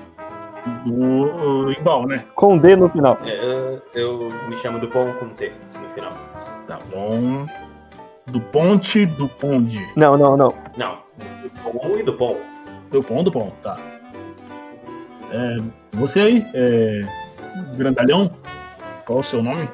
Do. 0.85 1.73
igual, 1.73 2.07
né? 2.07 2.25
Com 2.35 2.59
D 2.59 2.77
no 2.77 2.89
final. 2.89 3.19
É, 3.25 3.81
eu, 3.95 4.29
eu 4.31 4.31
me 4.49 4.57
chamo 4.57 4.79
Dupont 4.79 5.13
com 5.19 5.29
T 5.31 5.53
no 5.81 5.89
final. 5.91 6.13
Tá 6.67 6.79
bom. 6.91 7.47
Do 8.27 8.41
ponte, 8.41 9.07
do 9.07 9.29
ponde. 9.29 9.85
Não, 9.97 10.17
não, 10.17 10.37
não. 10.37 10.55
Não. 10.77 10.99
Dupont 11.43 11.99
e 11.99 12.03
Dupont. 12.03 12.37
Dupont, 12.91 13.25
Dupont, 13.25 13.53
tá. 13.63 13.77
É, 15.33 15.57
você 15.93 16.21
aí, 16.21 16.47
é. 16.55 17.01
Grandalhão? 17.77 18.31
Qual 19.07 19.19
o 19.21 19.23
seu 19.23 19.43
nome? 19.43 19.69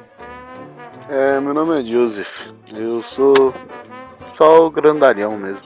É, 1.09 1.39
meu 1.39 1.53
nome 1.53 1.81
é 1.81 1.85
Joseph. 1.85 2.47
Eu 2.73 3.01
sou 3.01 3.53
só 4.37 4.65
o 4.65 4.71
grandalhão 4.71 5.37
mesmo. 5.37 5.61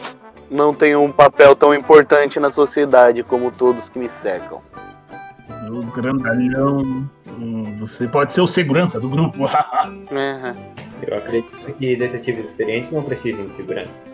Não 0.49 0.73
tenho 0.73 1.01
um 1.01 1.11
papel 1.11 1.55
tão 1.55 1.73
importante 1.73 2.39
na 2.39 2.51
sociedade 2.51 3.23
como 3.23 3.51
todos 3.51 3.89
que 3.89 3.97
me 3.99 4.09
cercam. 4.09 4.61
O 5.69 5.83
grandalhão. 5.91 7.09
Você 7.79 8.07
pode 8.07 8.33
ser 8.33 8.41
o 8.41 8.47
segurança 8.47 8.99
do 8.99 9.09
grupo. 9.09 9.43
Uhum. 9.85 10.73
Eu 11.05 11.17
acredito 11.17 11.73
que 11.73 11.95
detetives 11.97 12.45
experientes 12.51 12.91
não 12.93 13.03
precisem 13.03 13.47
de 13.47 13.53
segurança. 13.55 14.07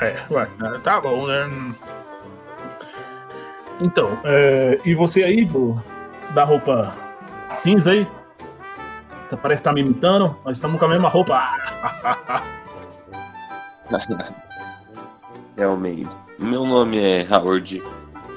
é, 0.00 0.16
ué, 0.30 0.46
tá- 0.58 0.78
tá 0.82 1.00
bom, 1.00 1.26
né? 1.26 1.46
Então, 3.80 4.16
é, 4.24 4.78
e 4.84 4.94
você 4.94 5.22
aí, 5.24 5.44
do, 5.44 5.78
da 6.34 6.44
roupa 6.44 6.94
cinza 7.62 7.90
aí? 7.90 8.08
Parece 9.42 9.60
que 9.60 9.64
tá 9.64 9.72
me 9.72 9.80
imitando, 9.80 10.36
nós 10.44 10.56
estamos 10.56 10.78
com 10.78 10.84
a 10.84 10.88
mesma 10.88 11.08
roupa. 11.08 11.42
Realmente. 15.56 16.10
Meu 16.38 16.64
nome 16.66 16.98
é 16.98 17.26
Howard 17.30 17.82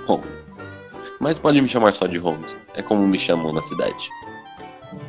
Holmes. 0.07 0.39
Mas 1.19 1.37
pode 1.37 1.61
me 1.61 1.67
chamar 1.67 1.91
só 1.93 2.07
de 2.07 2.17
Holmes. 2.17 2.57
É 2.73 2.81
como 2.81 3.05
me 3.05 3.19
chamam 3.19 3.51
na 3.51 3.61
cidade. 3.61 4.09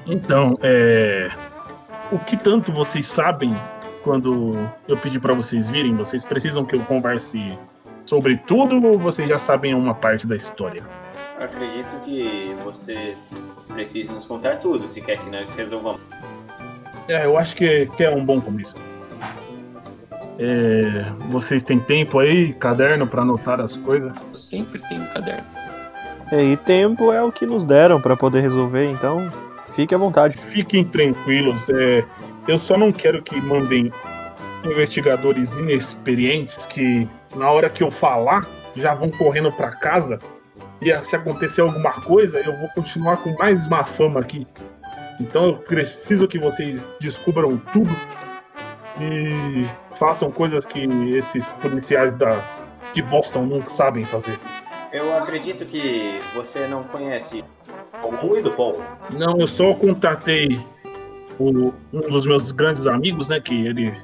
Então, 0.06 0.58
é. 0.62 1.30
O 2.10 2.18
que 2.18 2.36
tanto 2.36 2.72
vocês 2.72 3.06
sabem 3.06 3.56
quando 4.02 4.56
eu 4.88 4.96
pedi 4.96 5.20
pra 5.20 5.32
vocês 5.32 5.68
virem? 5.68 5.94
Vocês 5.94 6.24
precisam 6.24 6.64
que 6.64 6.74
eu 6.74 6.80
converse 6.80 7.56
sobre 8.04 8.36
tudo 8.38 8.84
ou 8.84 8.98
vocês 8.98 9.28
já 9.28 9.38
sabem 9.38 9.72
uma 9.72 9.94
parte 9.94 10.26
da 10.26 10.34
história? 10.34 10.82
Acredito 11.40 11.88
que 12.04 12.54
você 12.62 13.16
precisa 13.72 14.12
nos 14.12 14.26
contar 14.26 14.56
tudo 14.56 14.86
se 14.86 15.00
quer 15.00 15.16
que 15.18 15.30
nós 15.30 15.50
resolvamos. 15.54 16.02
É, 17.08 17.24
eu 17.24 17.38
acho 17.38 17.56
que, 17.56 17.86
que 17.96 18.04
é 18.04 18.10
um 18.10 18.22
bom 18.22 18.38
começo. 18.42 18.74
É, 20.38 21.10
vocês 21.30 21.62
têm 21.62 21.80
tempo 21.80 22.18
aí, 22.18 22.52
caderno 22.52 23.06
pra 23.06 23.22
anotar 23.22 23.58
as 23.58 23.74
coisas? 23.78 24.14
Eu 24.32 24.38
sempre 24.38 24.80
tenho 24.86 25.02
um 25.02 25.06
caderno. 25.06 25.44
É, 26.30 26.44
E 26.44 26.56
tempo 26.58 27.10
é 27.10 27.22
o 27.22 27.32
que 27.32 27.46
nos 27.46 27.64
deram 27.64 28.00
pra 28.00 28.16
poder 28.16 28.40
resolver, 28.40 28.90
então 28.90 29.30
fique 29.68 29.94
à 29.94 29.98
vontade. 29.98 30.36
Fiquem 30.36 30.84
tranquilos. 30.84 31.68
é, 31.70 32.04
eu 32.46 32.58
só 32.58 32.76
não 32.76 32.92
quero 32.92 33.22
que 33.22 33.40
mandem 33.40 33.90
investigadores 34.64 35.50
inexperientes 35.54 36.66
que 36.66 37.08
na 37.34 37.50
hora 37.50 37.70
que 37.70 37.82
eu 37.82 37.90
falar 37.90 38.46
já 38.76 38.94
vão 38.94 39.10
correndo 39.10 39.50
pra 39.50 39.70
casa 39.70 40.18
e 40.80 41.04
se 41.04 41.16
acontecer 41.16 41.60
alguma 41.60 41.92
coisa 41.92 42.38
eu 42.40 42.56
vou 42.56 42.68
continuar 42.70 43.18
com 43.18 43.36
mais 43.36 43.66
má 43.68 43.84
fama 43.84 44.20
aqui. 44.20 44.46
Então 45.20 45.46
eu 45.46 45.56
preciso 45.56 46.26
que 46.26 46.38
vocês 46.38 46.90
descubram 47.00 47.56
tudo 47.72 47.90
e 49.00 49.66
façam 49.96 50.30
coisas 50.30 50.64
que 50.64 50.84
esses 51.14 51.52
policiais 51.52 52.14
da 52.14 52.42
de 52.92 53.02
Boston 53.02 53.46
não 53.46 53.64
sabem 53.68 54.04
fazer. 54.04 54.38
Eu 54.92 55.16
acredito 55.16 55.64
que 55.64 56.20
você 56.34 56.66
não 56.66 56.82
conhece 56.84 57.44
o 58.02 58.36
e 58.36 58.42
Dupont. 58.42 58.80
Não, 59.12 59.38
eu 59.38 59.46
só 59.46 59.72
contatei 59.74 60.58
o- 61.38 61.72
um 61.92 62.00
dos 62.00 62.26
meus 62.26 62.50
grandes 62.50 62.86
amigos, 62.88 63.28
né? 63.28 63.38
Que 63.40 63.66
ele 63.66 63.94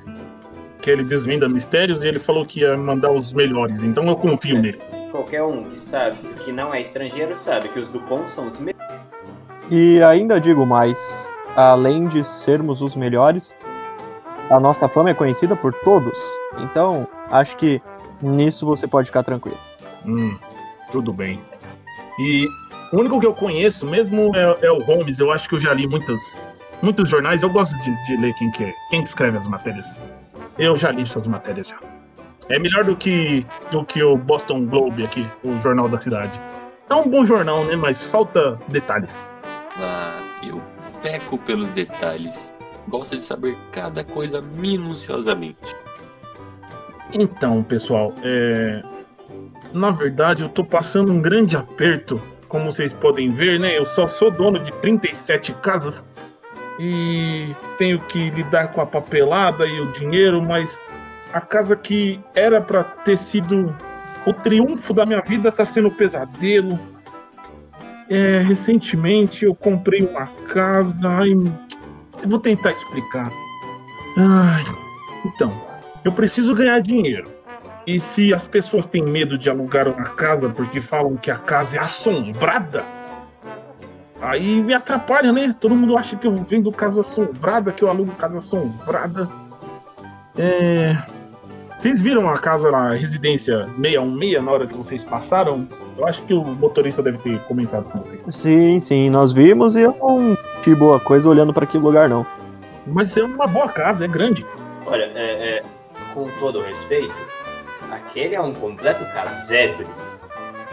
que 0.80 0.90
ele 0.90 1.02
desvenda 1.02 1.48
mistérios 1.48 2.04
e 2.04 2.06
ele 2.06 2.20
falou 2.20 2.46
que 2.46 2.60
ia 2.60 2.76
mandar 2.76 3.10
os 3.10 3.32
melhores. 3.32 3.82
Então 3.82 4.06
eu 4.06 4.14
confio 4.14 4.62
nele. 4.62 4.78
Qualquer 5.10 5.42
um 5.42 5.70
que 5.70 5.80
sabe 5.80 6.16
que 6.44 6.52
não 6.52 6.74
é 6.74 6.80
estrangeiro 6.80 7.36
sabe 7.36 7.68
que 7.68 7.78
os 7.78 7.88
Dupont 7.88 8.30
são 8.30 8.46
os 8.46 8.58
melhores. 8.58 8.76
E 9.70 10.02
ainda 10.02 10.40
digo 10.40 10.64
mais, 10.64 10.98
além 11.56 12.06
de 12.06 12.22
sermos 12.22 12.82
os 12.82 12.94
melhores, 12.94 13.54
a 14.50 14.60
nossa 14.60 14.88
fama 14.88 15.10
é 15.10 15.14
conhecida 15.14 15.56
por 15.56 15.72
todos. 15.72 16.18
Então, 16.58 17.06
acho 17.30 17.56
que 17.56 17.80
nisso 18.22 18.64
você 18.64 18.86
pode 18.86 19.06
ficar 19.06 19.22
tranquilo. 19.22 19.58
Hum, 20.04 20.36
tudo 20.92 21.12
bem. 21.12 21.40
E 22.18 22.46
o 22.92 23.00
único 23.00 23.18
que 23.20 23.26
eu 23.26 23.34
conheço 23.34 23.86
mesmo 23.86 24.34
é, 24.36 24.66
é 24.66 24.70
o 24.70 24.82
Holmes. 24.82 25.18
Eu 25.18 25.32
acho 25.32 25.48
que 25.48 25.56
eu 25.56 25.60
já 25.60 25.74
li 25.74 25.86
muitos, 25.86 26.40
muitos 26.80 27.08
jornais. 27.08 27.42
Eu 27.42 27.50
gosto 27.50 27.76
de, 27.78 28.06
de 28.06 28.16
ler 28.16 28.34
quem 28.34 28.50
que, 28.50 28.64
é, 28.64 28.74
quem 28.90 29.02
que 29.02 29.08
escreve 29.08 29.36
as 29.36 29.46
matérias. 29.46 29.86
Eu 30.58 30.76
já 30.76 30.90
li 30.90 31.02
essas 31.02 31.26
matérias 31.26 31.68
já. 31.68 31.78
É 32.48 32.58
melhor 32.58 32.84
do 32.84 32.94
que, 32.94 33.44
do 33.70 33.84
que 33.84 34.02
o 34.02 34.16
Boston 34.16 34.66
Globe 34.66 35.04
aqui, 35.04 35.26
o 35.42 35.60
jornal 35.60 35.88
da 35.88 35.98
cidade. 35.98 36.40
É 36.88 36.94
um 36.94 37.08
bom 37.08 37.26
jornal, 37.26 37.64
né? 37.64 37.74
Mas 37.74 38.04
falta 38.04 38.58
detalhes. 38.68 39.16
Ah, 39.78 40.20
eu 40.42 40.62
peco 41.02 41.36
pelos 41.38 41.70
detalhes. 41.72 42.54
Gosto 42.88 43.16
de 43.16 43.22
saber 43.22 43.56
cada 43.72 44.04
coisa 44.04 44.40
minuciosamente. 44.40 45.76
Então, 47.12 47.62
pessoal, 47.64 48.14
é... 48.22 48.82
na 49.72 49.90
verdade 49.90 50.42
eu 50.42 50.48
tô 50.48 50.62
passando 50.62 51.12
um 51.12 51.20
grande 51.20 51.56
aperto. 51.56 52.22
Como 52.48 52.72
vocês 52.72 52.92
podem 52.92 53.28
ver, 53.28 53.58
né? 53.58 53.76
Eu 53.76 53.86
só 53.86 54.06
sou 54.06 54.30
dono 54.30 54.60
de 54.60 54.72
37 54.74 55.52
casas 55.54 56.06
e 56.78 57.54
tenho 57.76 57.98
que 58.00 58.30
lidar 58.30 58.68
com 58.68 58.80
a 58.80 58.86
papelada 58.86 59.66
e 59.66 59.80
o 59.80 59.90
dinheiro, 59.92 60.40
mas 60.40 60.80
a 61.32 61.40
casa 61.40 61.76
que 61.76 62.20
era 62.34 62.60
pra 62.60 62.84
ter 62.84 63.16
sido 63.18 63.74
o 64.26 64.32
triunfo 64.32 64.92
da 64.92 65.06
minha 65.06 65.20
vida 65.20 65.52
tá 65.52 65.64
sendo 65.64 65.88
um 65.88 65.90
pesadelo. 65.90 66.78
É, 68.08 68.40
recentemente 68.40 69.44
eu 69.44 69.54
comprei 69.54 70.02
uma 70.02 70.26
casa. 70.48 70.96
Ai, 71.04 71.32
eu 71.32 72.28
vou 72.28 72.38
tentar 72.38 72.72
explicar. 72.72 73.30
Ai, 74.16 74.64
então, 75.24 75.52
eu 76.04 76.12
preciso 76.12 76.54
ganhar 76.54 76.80
dinheiro. 76.80 77.28
E 77.86 78.00
se 78.00 78.34
as 78.34 78.46
pessoas 78.48 78.86
têm 78.86 79.04
medo 79.04 79.38
de 79.38 79.48
alugar 79.48 79.86
uma 79.86 80.08
casa 80.10 80.48
porque 80.48 80.80
falam 80.80 81.16
que 81.16 81.30
a 81.30 81.38
casa 81.38 81.76
é 81.76 81.80
assombrada, 81.80 82.84
aí 84.20 84.60
me 84.60 84.74
atrapalha, 84.74 85.30
né? 85.30 85.54
Todo 85.60 85.74
mundo 85.76 85.96
acha 85.96 86.16
que 86.16 86.26
eu 86.26 86.34
vendo 86.48 86.72
casa 86.72 87.00
assombrada, 87.00 87.70
que 87.70 87.84
eu 87.84 87.88
alugo 87.88 88.10
casa 88.16 88.38
assombrada. 88.38 89.28
É. 90.36 91.15
Vocês 91.76 92.00
viram 92.00 92.28
a 92.28 92.38
casa 92.38 92.70
na 92.70 92.90
residência 92.90 93.66
616 93.80 94.42
na 94.42 94.50
hora 94.50 94.66
que 94.66 94.76
vocês 94.76 95.04
passaram? 95.04 95.68
Eu 95.96 96.06
acho 96.06 96.22
que 96.22 96.34
o 96.34 96.42
motorista 96.42 97.02
deve 97.02 97.18
ter 97.18 97.38
comentado 97.40 97.84
com 97.84 97.98
vocês. 97.98 98.24
Sim, 98.30 98.80
sim, 98.80 99.10
nós 99.10 99.32
vimos 99.32 99.76
e 99.76 99.82
eu 99.82 99.96
não 100.00 100.36
tive 100.62 100.76
boa 100.76 100.98
coisa 100.98 101.28
olhando 101.28 101.52
para 101.52 101.64
aquele 101.64 101.84
lugar, 101.84 102.08
não. 102.08 102.26
Mas 102.86 103.16
é 103.16 103.22
uma 103.22 103.46
boa 103.46 103.68
casa, 103.68 104.04
é 104.04 104.08
grande. 104.08 104.44
Olha, 104.86 105.10
é, 105.14 105.58
é, 105.58 105.62
com 106.14 106.28
todo 106.40 106.60
o 106.60 106.62
respeito, 106.62 107.14
Aquele 107.90 108.34
é 108.34 108.40
um 108.40 108.52
completo 108.52 109.04
casebre. 109.12 109.86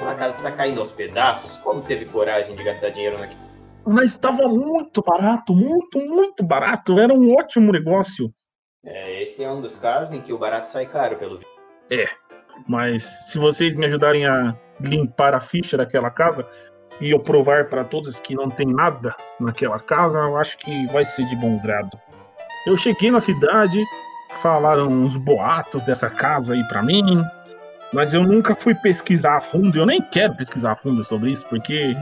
A 0.01 0.15
casa 0.15 0.37
está 0.37 0.51
caindo 0.51 0.79
aos 0.79 0.91
pedaços. 0.91 1.57
Como 1.59 1.81
teve 1.81 2.05
coragem 2.05 2.55
de 2.55 2.63
gastar 2.63 2.89
dinheiro 2.89 3.17
naquilo? 3.19 3.41
Mas 3.85 4.11
estava 4.11 4.47
muito 4.47 5.01
barato, 5.01 5.53
muito, 5.53 5.99
muito 5.99 6.43
barato. 6.43 6.99
Era 6.99 7.13
um 7.13 7.33
ótimo 7.33 7.71
negócio. 7.71 8.33
É, 8.85 9.23
esse 9.23 9.43
é 9.43 9.49
um 9.49 9.61
dos 9.61 9.77
casos 9.77 10.13
em 10.13 10.21
que 10.21 10.33
o 10.33 10.37
barato 10.37 10.69
sai 10.69 10.85
caro, 10.85 11.15
pelo 11.15 11.37
visto. 11.37 11.53
É, 11.89 12.07
mas 12.67 13.03
se 13.29 13.37
vocês 13.37 13.75
me 13.75 13.85
ajudarem 13.85 14.25
a 14.25 14.55
limpar 14.79 15.33
a 15.33 15.39
ficha 15.39 15.77
daquela 15.77 16.09
casa 16.09 16.45
e 16.99 17.11
eu 17.11 17.19
provar 17.19 17.69
para 17.69 17.83
todos 17.83 18.19
que 18.19 18.35
não 18.35 18.49
tem 18.49 18.67
nada 18.67 19.15
naquela 19.39 19.79
casa, 19.79 20.19
eu 20.19 20.37
acho 20.37 20.57
que 20.57 20.87
vai 20.87 21.05
ser 21.05 21.25
de 21.27 21.35
bom 21.35 21.59
grado. 21.59 21.97
Eu 22.67 22.75
cheguei 22.77 23.09
na 23.09 23.19
cidade, 23.19 23.83
falaram 24.41 24.87
uns 24.87 25.15
boatos 25.17 25.83
dessa 25.83 26.09
casa 26.09 26.53
aí 26.53 26.63
para 26.67 26.83
mim, 26.83 27.23
mas 27.93 28.13
eu 28.13 28.23
nunca 28.23 28.55
fui 28.55 28.75
pesquisar 28.75 29.37
a 29.37 29.41
fundo. 29.41 29.79
Eu 29.79 29.85
nem 29.85 30.01
quero 30.01 30.35
pesquisar 30.35 30.73
a 30.73 30.75
fundo 30.75 31.03
sobre 31.03 31.31
isso, 31.31 31.45
porque 31.47 31.95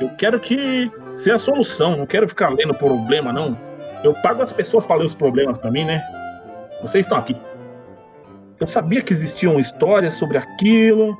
eu 0.00 0.08
quero 0.16 0.40
que 0.40 0.90
seja 1.14 1.36
a 1.36 1.38
solução. 1.38 1.96
Não 1.96 2.06
quero 2.06 2.28
ficar 2.28 2.50
lendo 2.50 2.74
problema, 2.74 3.32
não. 3.32 3.67
Eu 4.02 4.14
pago 4.14 4.42
as 4.42 4.52
pessoas 4.52 4.86
para 4.86 4.96
ler 4.96 5.06
os 5.06 5.14
problemas 5.14 5.58
para 5.58 5.70
mim, 5.70 5.84
né? 5.84 6.02
Vocês 6.82 7.04
estão 7.04 7.18
aqui. 7.18 7.36
Eu 8.60 8.66
sabia 8.66 9.02
que 9.02 9.12
existiam 9.12 9.58
histórias 9.58 10.14
sobre 10.14 10.38
aquilo, 10.38 11.16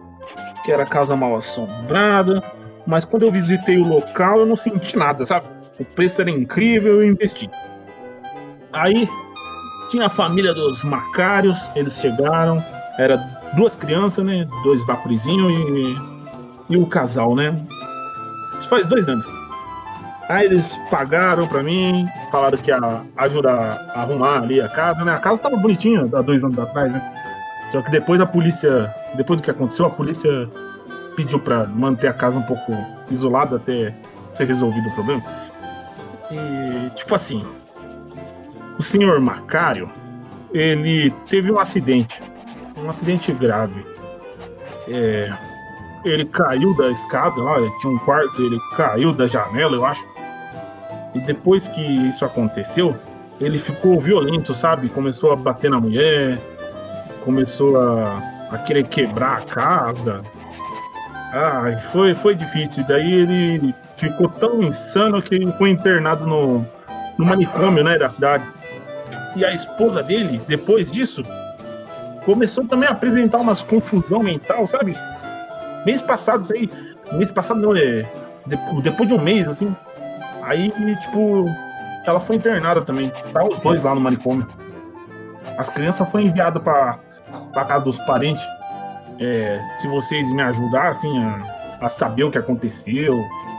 que 0.64 0.72
era 0.72 0.84
casa 0.84 1.16
mal 1.16 1.36
assombrada, 1.36 2.42
mas 2.86 3.04
quando 3.04 3.24
eu 3.24 3.30
visitei 3.30 3.78
o 3.78 3.86
local 3.86 4.40
eu 4.40 4.46
não 4.46 4.56
senti 4.56 4.96
nada, 4.96 5.24
sabe? 5.24 5.46
O 5.78 5.84
preço 5.84 6.20
era 6.20 6.30
incrível 6.30 7.02
eu 7.02 7.04
investi. 7.04 7.48
Aí 8.72 9.08
tinha 9.90 10.06
a 10.06 10.10
família 10.10 10.52
dos 10.52 10.82
Macários, 10.84 11.58
eles 11.74 11.94
chegaram, 11.94 12.62
era 12.98 13.16
duas 13.56 13.74
crianças, 13.76 14.24
né? 14.24 14.46
Dois 14.62 14.84
bacurizinhos 14.86 15.52
e, 15.70 15.96
e 16.70 16.76
o 16.76 16.86
casal, 16.86 17.34
né? 17.34 17.54
Isso 18.58 18.68
faz 18.68 18.84
dois 18.86 19.08
anos. 19.08 19.26
Aí 20.28 20.44
eles 20.44 20.76
pagaram 20.90 21.46
pra 21.46 21.62
mim, 21.62 22.06
falaram 22.30 22.58
que 22.58 22.70
ia 22.70 23.02
ajudar 23.16 23.90
a 23.94 24.02
arrumar 24.02 24.42
ali 24.42 24.60
a 24.60 24.68
casa, 24.68 25.02
né? 25.04 25.12
A 25.12 25.18
casa 25.18 25.40
tava 25.40 25.56
bonitinha 25.56 26.08
há 26.12 26.20
dois 26.20 26.44
anos 26.44 26.58
atrás, 26.58 26.92
né? 26.92 27.02
Só 27.72 27.80
que 27.80 27.90
depois 27.90 28.20
a 28.20 28.26
polícia, 28.26 28.94
depois 29.14 29.40
do 29.40 29.44
que 29.44 29.50
aconteceu, 29.50 29.86
a 29.86 29.90
polícia 29.90 30.48
pediu 31.16 31.38
pra 31.38 31.66
manter 31.66 32.08
a 32.08 32.12
casa 32.12 32.38
um 32.38 32.42
pouco 32.42 32.72
isolada 33.10 33.56
até 33.56 33.94
ser 34.32 34.44
resolvido 34.44 34.88
o 34.88 34.94
problema. 34.94 35.22
E, 36.30 36.90
tipo 36.90 37.14
assim, 37.14 37.42
o 38.78 38.82
senhor 38.82 39.18
Macário, 39.20 39.90
ele 40.52 41.10
teve 41.26 41.50
um 41.50 41.58
acidente, 41.58 42.22
um 42.76 42.88
acidente 42.88 43.32
grave. 43.32 43.84
É, 44.86 45.32
ele 46.04 46.24
caiu 46.26 46.74
da 46.76 46.90
escada 46.90 47.42
lá, 47.42 47.56
tinha 47.80 47.92
um 47.92 47.98
quarto, 47.98 48.40
ele 48.40 48.58
caiu 48.76 49.12
da 49.12 49.26
janela, 49.26 49.74
eu 49.74 49.84
acho. 49.84 50.02
E 51.14 51.20
depois 51.20 51.66
que 51.68 51.80
isso 51.80 52.24
aconteceu, 52.24 52.96
ele 53.40 53.58
ficou 53.58 54.00
violento, 54.00 54.54
sabe? 54.54 54.88
Começou 54.88 55.32
a 55.32 55.36
bater 55.36 55.70
na 55.70 55.80
mulher, 55.80 56.38
começou 57.24 57.78
a, 57.78 58.22
a 58.50 58.58
querer 58.58 58.86
quebrar 58.86 59.38
a 59.38 59.42
casa. 59.42 60.22
Ah, 61.32 61.80
foi, 61.92 62.14
foi 62.14 62.34
difícil. 62.34 62.84
Daí 62.86 63.12
ele 63.12 63.74
ficou 63.96 64.28
tão 64.28 64.62
insano 64.62 65.20
que 65.22 65.34
ele 65.34 65.52
foi 65.52 65.70
internado 65.70 66.26
no, 66.26 66.66
no 67.18 67.26
manicômio, 67.26 67.84
né, 67.84 67.98
da 67.98 68.08
cidade. 68.08 68.44
E 69.36 69.44
a 69.44 69.54
esposa 69.54 70.02
dele, 70.02 70.40
depois 70.48 70.90
disso, 70.90 71.22
começou 72.24 72.66
também 72.66 72.88
a 72.88 72.92
apresentar 72.92 73.38
umas 73.38 73.62
confusão 73.62 74.22
mental, 74.22 74.66
sabe? 74.66 74.96
Mês 75.84 76.00
passado, 76.00 76.42
isso 76.42 76.52
aí. 76.52 76.70
Mês 77.12 77.30
passado 77.30 77.60
não, 77.60 77.76
é. 77.76 78.06
Depois 78.82 79.08
de 79.08 79.14
um 79.14 79.20
mês, 79.20 79.46
assim. 79.48 79.74
Aí, 80.48 80.72
tipo, 80.96 81.46
ela 82.06 82.18
foi 82.18 82.36
internada 82.36 82.80
também. 82.80 83.12
Tá 83.32 83.44
os 83.44 83.58
dois 83.58 83.82
lá 83.82 83.94
no 83.94 84.00
manicômio. 84.00 84.46
As 85.58 85.68
crianças 85.68 86.08
foram 86.08 86.24
enviadas 86.24 86.62
pra, 86.62 86.98
pra 87.52 87.64
casa 87.66 87.84
dos 87.84 87.98
parentes. 88.06 88.42
É, 89.20 89.60
se 89.78 89.86
vocês 89.88 90.32
me 90.32 90.40
ajudassem 90.40 91.22
a, 91.22 91.42
a 91.82 91.88
saber 91.88 92.24
o 92.24 92.30
que 92.30 92.38
aconteceu, 92.38 93.14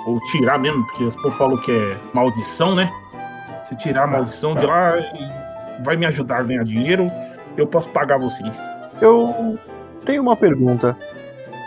ou 0.08 0.20
tirar 0.32 0.58
mesmo, 0.58 0.84
porque 0.88 1.04
o 1.04 1.12
povo 1.12 1.38
falou 1.38 1.62
que 1.62 1.72
é 1.72 1.98
maldição, 2.14 2.74
né? 2.74 2.92
Se 3.66 3.76
tirar 3.76 4.06
a 4.06 4.08
maldição 4.08 4.56
de 4.56 4.66
lá, 4.66 4.94
vai 5.84 5.96
me 5.96 6.08
ajudar 6.08 6.40
a 6.40 6.44
ganhar 6.44 6.64
dinheiro, 6.64 7.08
eu 7.56 7.68
posso 7.68 7.88
pagar 7.90 8.18
vocês. 8.18 8.58
Eu 9.00 9.60
tenho 10.06 10.24
uma 10.24 10.36
pergunta. 10.36 10.98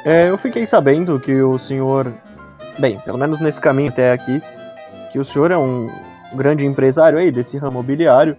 É, 0.05 0.31
eu 0.31 0.37
fiquei 0.37 0.67
sabendo 0.67 1.21
que 1.21 1.41
o 1.43 1.59
senhor, 1.59 2.13
bem, 2.79 2.99
pelo 3.01 3.19
menos 3.19 3.39
nesse 3.39 3.61
caminho 3.61 3.91
até 3.91 4.11
aqui, 4.11 4.43
que 5.12 5.18
o 5.18 5.25
senhor 5.25 5.51
é 5.51 5.59
um 5.59 5.88
grande 6.35 6.66
empresário 6.66 7.18
aí 7.18 7.31
desse 7.31 7.59
ramo 7.59 7.75
mobiliário 7.75 8.37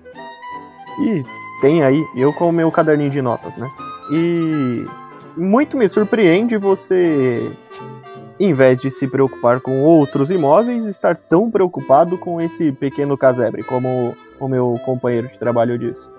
e 1.00 1.24
tem 1.62 1.84
aí 1.84 2.04
eu 2.16 2.34
com 2.34 2.50
o 2.50 2.52
meu 2.52 2.72
caderninho 2.72 3.10
de 3.10 3.22
notas, 3.22 3.56
né? 3.56 3.68
E 4.12 4.86
muito 5.38 5.78
me 5.78 5.88
surpreende 5.88 6.58
você, 6.58 7.52
em 8.40 8.54
vez 8.54 8.82
de 8.82 8.92
se 8.92 9.08
preocupar 9.08 9.62
com 9.62 9.84
outros 9.84 10.32
imóveis, 10.32 10.86
estar 10.86 11.16
tão 11.16 11.50
preocupado 11.50 12.18
com 12.18 12.42
esse 12.42 12.72
pequeno 12.72 13.18
casebre, 13.18 13.64
como 13.64 14.16
o 14.40 14.48
meu 14.48 14.80
companheiro 14.84 15.28
de 15.28 15.40
trabalho 15.40 15.78
disse. 15.78 16.10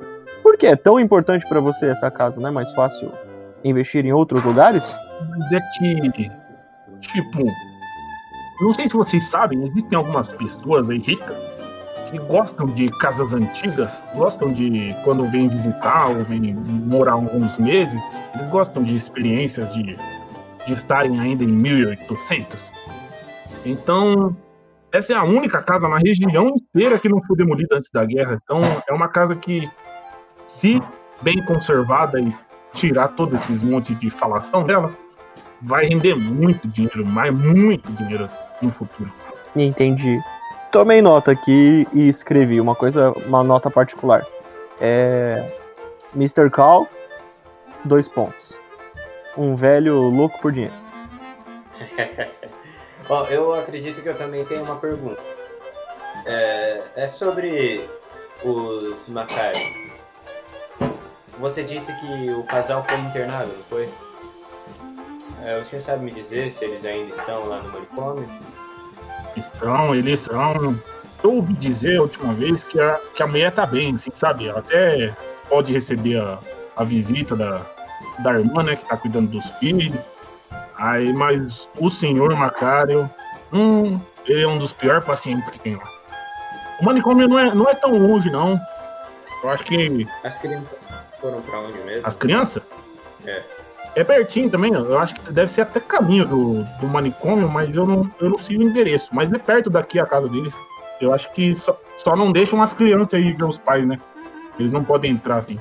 Por 0.42 0.56
que 0.56 0.66
é 0.66 0.76
tão 0.76 0.98
importante 0.98 1.46
para 1.48 1.60
você 1.60 1.86
essa 1.86 2.10
casa? 2.10 2.40
Não 2.40 2.48
é 2.48 2.52
mais 2.52 2.72
fácil 2.72 3.12
investir 3.62 4.04
em 4.04 4.12
outros 4.12 4.42
lugares? 4.44 4.84
Mas 5.28 5.52
é 5.52 5.60
que, 5.78 6.30
tipo, 7.00 7.46
não 8.60 8.72
sei 8.72 8.86
se 8.86 8.94
vocês 8.94 9.24
sabem, 9.30 9.62
existem 9.62 9.96
algumas 9.96 10.32
pessoas 10.32 10.88
aí 10.88 10.98
ricas 10.98 11.44
que 12.10 12.18
gostam 12.18 12.66
de 12.66 12.88
casas 12.98 13.34
antigas, 13.34 14.02
gostam 14.14 14.48
de 14.48 14.94
quando 15.02 15.28
vêm 15.30 15.48
visitar 15.48 16.08
ou 16.08 16.24
vêm 16.24 16.54
morar 16.54 17.12
alguns 17.12 17.58
meses, 17.58 18.00
eles 18.34 18.48
gostam 18.48 18.82
de 18.82 18.96
experiências 18.96 19.72
de, 19.74 19.96
de 20.66 20.72
estarem 20.72 21.18
ainda 21.18 21.42
em 21.42 21.48
1800. 21.48 22.72
Então, 23.66 24.36
essa 24.92 25.12
é 25.12 25.16
a 25.16 25.24
única 25.24 25.60
casa 25.60 25.88
na 25.88 25.98
região 25.98 26.48
inteira 26.48 27.00
que 27.00 27.08
não 27.08 27.20
foi 27.24 27.36
demolida 27.36 27.76
antes 27.76 27.90
da 27.90 28.04
guerra. 28.04 28.38
Então, 28.44 28.60
é 28.88 28.92
uma 28.92 29.08
casa 29.08 29.34
que, 29.34 29.68
se 30.46 30.80
bem 31.20 31.42
conservada 31.42 32.20
e 32.20 32.32
tirar 32.74 33.08
todos 33.08 33.42
esses 33.42 33.62
monte 33.62 33.94
de 33.94 34.10
falação 34.10 34.64
dela, 34.64 34.94
vai 35.62 35.86
render 35.86 36.14
muito 36.14 36.68
dinheiro, 36.68 37.04
mas 37.04 37.32
muito 37.32 37.90
dinheiro 37.92 38.28
no 38.60 38.70
futuro. 38.70 39.12
Entendi. 39.56 40.18
Tomei 40.70 41.00
nota 41.00 41.30
aqui 41.30 41.86
e 41.92 42.08
escrevi 42.08 42.60
uma 42.60 42.74
coisa, 42.74 43.12
uma 43.26 43.44
nota 43.44 43.70
particular. 43.70 44.26
É. 44.80 45.52
Mr. 46.14 46.50
Call, 46.50 46.88
dois 47.84 48.08
pontos. 48.08 48.58
Um 49.36 49.54
velho 49.54 50.00
louco 50.10 50.40
por 50.40 50.52
dinheiro. 50.52 50.74
Bom, 53.06 53.24
eu 53.26 53.52
acredito 53.54 54.00
que 54.00 54.08
eu 54.08 54.16
também 54.16 54.44
tenho 54.44 54.64
uma 54.64 54.76
pergunta. 54.76 55.20
É, 56.26 56.82
é 56.96 57.06
sobre 57.06 57.88
os 58.42 59.08
Macari. 59.08 59.58
Você 61.38 61.62
disse 61.62 61.92
que 62.00 62.30
o 62.30 62.44
casal 62.44 62.82
foi 62.84 62.96
internado, 62.98 63.52
não 63.52 63.64
foi? 63.64 63.88
É, 65.44 65.58
o 65.58 65.64
senhor 65.66 65.82
sabe 65.82 66.06
me 66.06 66.10
dizer 66.10 66.52
se 66.52 66.64
eles 66.64 66.82
ainda 66.86 67.14
estão 67.14 67.46
lá 67.46 67.60
no 67.60 67.70
manicômio? 67.70 68.26
Estão, 69.36 69.94
eles 69.94 70.20
são. 70.20 70.80
Eu 71.22 71.34
ouvi 71.34 71.52
dizer 71.52 71.98
a 71.98 72.02
última 72.02 72.32
vez 72.32 72.64
que 72.64 72.80
a, 72.80 72.98
que 73.14 73.22
a 73.22 73.26
mulher 73.26 73.52
tá 73.52 73.66
bem, 73.66 73.94
assim, 73.94 74.10
sabe? 74.14 74.48
Ela 74.48 74.60
até 74.60 75.14
pode 75.48 75.70
receber 75.70 76.18
a, 76.18 76.38
a 76.76 76.84
visita 76.84 77.36
da, 77.36 77.60
da 78.20 78.38
irmã, 78.38 78.62
né, 78.62 78.76
que 78.76 78.86
tá 78.86 78.96
cuidando 78.96 79.30
dos 79.30 79.44
filhos. 79.58 80.00
Aí, 80.76 81.12
mas 81.12 81.68
o 81.78 81.90
senhor 81.90 82.34
Macário, 82.34 83.10
hum, 83.52 84.00
ele 84.26 84.44
é 84.44 84.48
um 84.48 84.56
dos 84.56 84.72
piores 84.72 85.04
pacientes 85.04 85.48
que 85.50 85.60
tem 85.60 85.76
lá. 85.76 85.88
O 86.80 86.84
manicômio 86.86 87.28
não 87.28 87.38
é, 87.38 87.54
não 87.54 87.68
é 87.68 87.74
tão 87.74 87.98
longe, 87.98 88.30
não. 88.30 88.58
Eu 89.42 89.50
acho 89.50 89.64
que. 89.64 90.08
As 90.22 90.38
crianças 90.38 90.78
foram 91.20 91.42
pra 91.42 91.60
onde 91.60 91.78
mesmo? 91.80 92.06
As 92.06 92.16
crianças? 92.16 92.62
É. 93.26 93.42
É 93.96 94.02
pertinho 94.02 94.50
também, 94.50 94.72
eu 94.72 94.98
acho 94.98 95.14
que 95.14 95.32
deve 95.32 95.52
ser 95.52 95.60
até 95.60 95.78
caminho 95.78 96.26
do, 96.26 96.64
do 96.80 96.86
manicômio, 96.86 97.48
mas 97.48 97.76
eu 97.76 97.86
não, 97.86 98.10
eu 98.20 98.30
não 98.30 98.38
sei 98.38 98.56
o 98.56 98.62
endereço. 98.62 99.14
Mas 99.14 99.32
é 99.32 99.38
perto 99.38 99.70
daqui 99.70 100.00
a 100.00 100.06
casa 100.06 100.28
deles. 100.28 100.58
Eu 101.00 101.12
acho 101.12 101.32
que 101.32 101.54
só, 101.54 101.78
só 101.98 102.16
não 102.16 102.32
deixam 102.32 102.60
as 102.60 102.74
crianças 102.74 103.14
aí 103.14 103.32
ver 103.32 103.44
os 103.44 103.56
pais, 103.56 103.86
né? 103.86 103.98
Eles 104.58 104.72
não 104.72 104.84
podem 104.84 105.12
entrar 105.12 105.38
assim. 105.38 105.58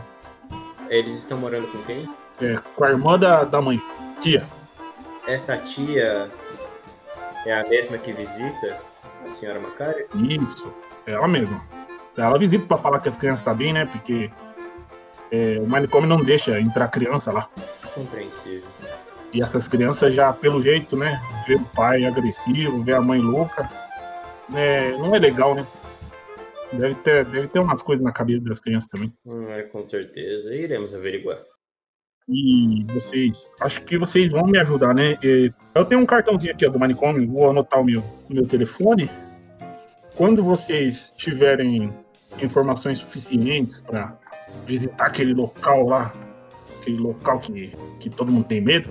Eles 0.89 1.15
estão 1.15 1.38
morando 1.38 1.67
com 1.67 1.77
quem? 1.84 2.09
É, 2.41 2.57
com 2.75 2.84
a 2.84 2.89
irmã 2.89 3.19
da, 3.19 3.43
da 3.43 3.61
mãe, 3.61 3.81
tia. 4.19 4.43
Essa 5.27 5.57
tia 5.57 6.29
é 7.45 7.53
a 7.53 7.67
mesma 7.67 7.97
que 7.97 8.11
visita 8.11 8.77
a 9.25 9.29
senhora 9.31 9.59
Macari? 9.59 10.05
Isso, 10.15 10.71
é 11.05 11.11
ela 11.11 11.27
mesma. 11.27 11.61
Ela 12.17 12.38
visita 12.38 12.65
pra 12.65 12.77
falar 12.77 12.99
que 12.99 13.09
as 13.09 13.17
crianças 13.17 13.39
estão 13.39 13.53
tá 13.53 13.57
bem, 13.57 13.73
né? 13.73 13.86
Porque 13.86 14.29
é, 15.31 15.57
o 15.59 15.67
manicômio 15.67 16.07
não 16.07 16.17
deixa 16.17 16.59
entrar 16.59 16.88
criança 16.89 17.31
lá. 17.31 17.47
Compreensível. 17.94 18.70
E 19.34 19.41
essas 19.41 19.68
crianças 19.68 20.14
já, 20.14 20.32
pelo 20.32 20.62
jeito, 20.62 20.96
né? 20.96 21.22
Vê 21.48 21.56
o 21.56 21.66
pai 21.66 22.06
agressivo, 22.06 22.84
vê 22.84 22.94
a 22.94 23.02
mãe 23.02 23.20
louca. 23.20 23.70
É, 24.54 24.91
não 24.98 25.16
é 25.16 25.20
legal, 25.20 25.56
né? 25.56 25.66
Deve 26.72 26.96
ter, 26.96 27.26
deve 27.26 27.48
ter 27.48 27.60
umas 27.60 27.82
coisas 27.82 28.04
na 28.04 28.12
cabeça 28.12 28.44
das 28.44 28.60
crianças 28.60 28.89
também. 28.89 29.14
Hum, 29.26 29.50
é, 29.50 29.64
com 29.64 29.88
certeza. 29.88 30.54
Iremos 30.54 30.94
averiguar. 30.94 31.39
E 32.28 32.86
vocês, 32.94 33.50
acho 33.60 33.84
que 33.84 33.98
vocês 33.98 34.32
vão 34.32 34.46
me 34.48 34.58
ajudar, 34.60 34.94
né? 34.94 35.18
Eu 35.76 35.86
tenho 35.86 36.02
um 36.02 36.06
cartãozinho 36.06 36.54
aqui 36.54 36.68
do 36.70 36.80
manicômio, 36.80 37.28
vou 37.28 37.50
anotar 37.50 37.82
o 37.82 37.84
meu, 37.84 38.02
o 38.30 38.34
meu 38.34 38.48
telefone. 38.48 39.10
Quando 40.16 40.44
vocês 40.44 41.14
tiverem 41.18 41.91
informações 42.41 43.00
suficientes 43.00 43.80
para 43.80 44.18
visitar 44.66 45.08
aquele 45.08 45.34
local 45.34 45.86
lá, 45.86 46.14
aquele 46.84 46.97
local 46.97 47.39
que, 47.39 47.73
que 47.99 48.09
todo 48.09 48.31
mundo 48.31 48.45
tem 48.45 48.61
medo, 48.61 48.89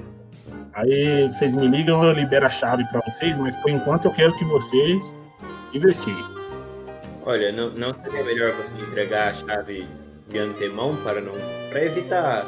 aí 0.75 1.29
vocês 1.29 1.55
me 1.55 1.69
ligam, 1.69 2.03
eu 2.03 2.13
libero 2.13 2.47
a 2.47 2.49
chave 2.49 2.85
para 2.87 3.01
vocês, 3.01 3.39
mas 3.39 3.55
por 3.57 3.71
enquanto 3.71 4.07
eu 4.07 4.13
quero 4.13 4.35
que 4.37 4.45
vocês 4.47 5.17
investiguem. 5.75 6.25
Olha, 7.25 7.53
não, 7.53 7.71
não 7.71 7.95
seria 8.03 8.25
melhor 8.25 8.53
você 8.53 8.75
entregar 8.83 9.31
a 9.31 9.35
chave 9.35 9.87
de 10.29 10.39
antemão 10.39 10.97
para 11.05 11.21
não. 11.21 11.35
para 11.71 11.85
evitar 11.85 12.47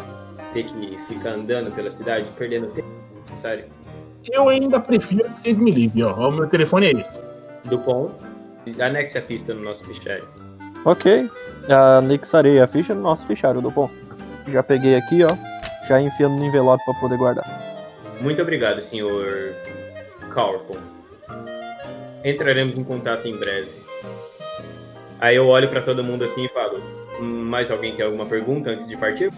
ter 0.53 0.65
que 0.65 0.99
ficar 1.09 1.31
andando 1.31 1.71
pela 1.75 1.91
cidade, 1.91 2.27
perdendo 2.37 2.69
tempo, 2.69 2.89
sério. 3.41 3.67
Eu 4.25 4.49
ainda 4.49 4.81
prefiro 4.81 5.25
que 5.31 5.41
vocês 5.41 5.59
me 5.59 5.71
liguem, 5.71 6.03
ó. 6.05 6.29
O 6.29 6.33
meu 6.33 6.47
telefone 6.49 6.87
é 6.87 6.93
esse. 6.93 7.21
Dupont, 7.65 8.13
anexe 8.81 9.19
a 9.19 9.23
pista 9.23 9.53
no 9.53 9.63
nosso 9.63 9.85
fichário. 9.85 10.27
Ok. 10.85 11.31
Anexarei 11.69 12.61
a 12.61 12.67
ficha 12.67 12.95
no 12.95 13.03
nosso 13.03 13.27
fichário 13.27 13.61
do 13.61 13.71
bom. 13.71 13.91
Já 14.49 14.63
peguei 14.63 14.97
aqui, 14.97 15.23
ó. 15.25 15.31
Já 15.87 16.01
enfiando 16.01 16.37
no 16.37 16.45
envelope 16.45 16.83
para 16.85 16.95
poder 17.01 17.19
guardar. 17.19 17.45
Muito 18.21 18.41
obrigado, 18.41 18.81
senhor 18.81 19.55
Carlton. 20.33 20.77
Entraremos 22.25 22.79
em 22.79 22.85
contato 22.85 23.27
em 23.29 23.37
breve. 23.37 23.71
Aí 25.21 25.37
eu 25.37 25.47
olho 25.47 25.69
para 25.69 25.83
todo 25.83 26.03
mundo 26.03 26.25
assim 26.25 26.45
e 26.45 26.49
falo: 26.49 26.81
"Hum, 27.21 27.45
mais 27.45 27.71
alguém 27.71 27.95
tem 27.95 28.05
alguma 28.05 28.27
pergunta 28.27 28.71
antes 28.71 28.87
de 28.89 28.97
partir? 28.97 29.31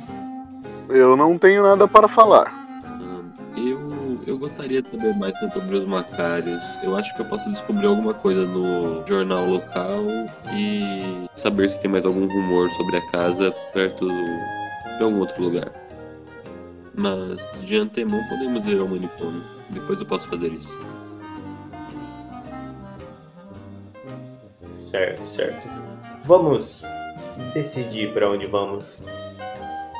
Eu 0.88 1.16
não 1.16 1.36
tenho 1.36 1.62
nada 1.64 1.88
para 1.88 2.06
falar. 2.06 2.52
Hum, 3.00 3.30
Eu, 3.56 4.20
eu 4.26 4.38
gostaria 4.38 4.80
de 4.82 4.90
saber 4.90 5.16
mais 5.16 5.36
sobre 5.52 5.76
os 5.76 5.86
macários. 5.86 6.60
Eu 6.82 6.94
acho 6.96 7.12
que 7.16 7.22
eu 7.22 7.26
posso 7.26 7.48
descobrir 7.50 7.86
alguma 7.86 8.14
coisa 8.14 8.44
no 8.46 9.04
jornal 9.06 9.46
local 9.46 10.02
e 10.54 11.28
saber 11.34 11.68
se 11.70 11.80
tem 11.80 11.90
mais 11.90 12.04
algum 12.06 12.26
rumor 12.28 12.70
sobre 12.72 12.96
a 12.98 13.10
casa 13.10 13.50
perto 13.72 14.06
de 14.96 15.02
algum 15.04 15.18
outro 15.20 15.42
lugar. 15.42 15.70
Mas 16.94 17.46
de 17.60 17.76
antemão 17.76 18.22
podemos 18.28 18.66
ir 18.66 18.78
ao 18.80 18.88
manicômio. 18.88 19.42
Depois 19.70 19.98
eu 20.00 20.06
posso 20.06 20.28
fazer 20.28 20.48
isso. 20.52 20.72
Certo, 24.74 25.26
certo. 25.26 25.68
Vamos 26.24 26.82
decidir 27.52 28.12
para 28.12 28.30
onde 28.30 28.46
vamos 28.46 28.98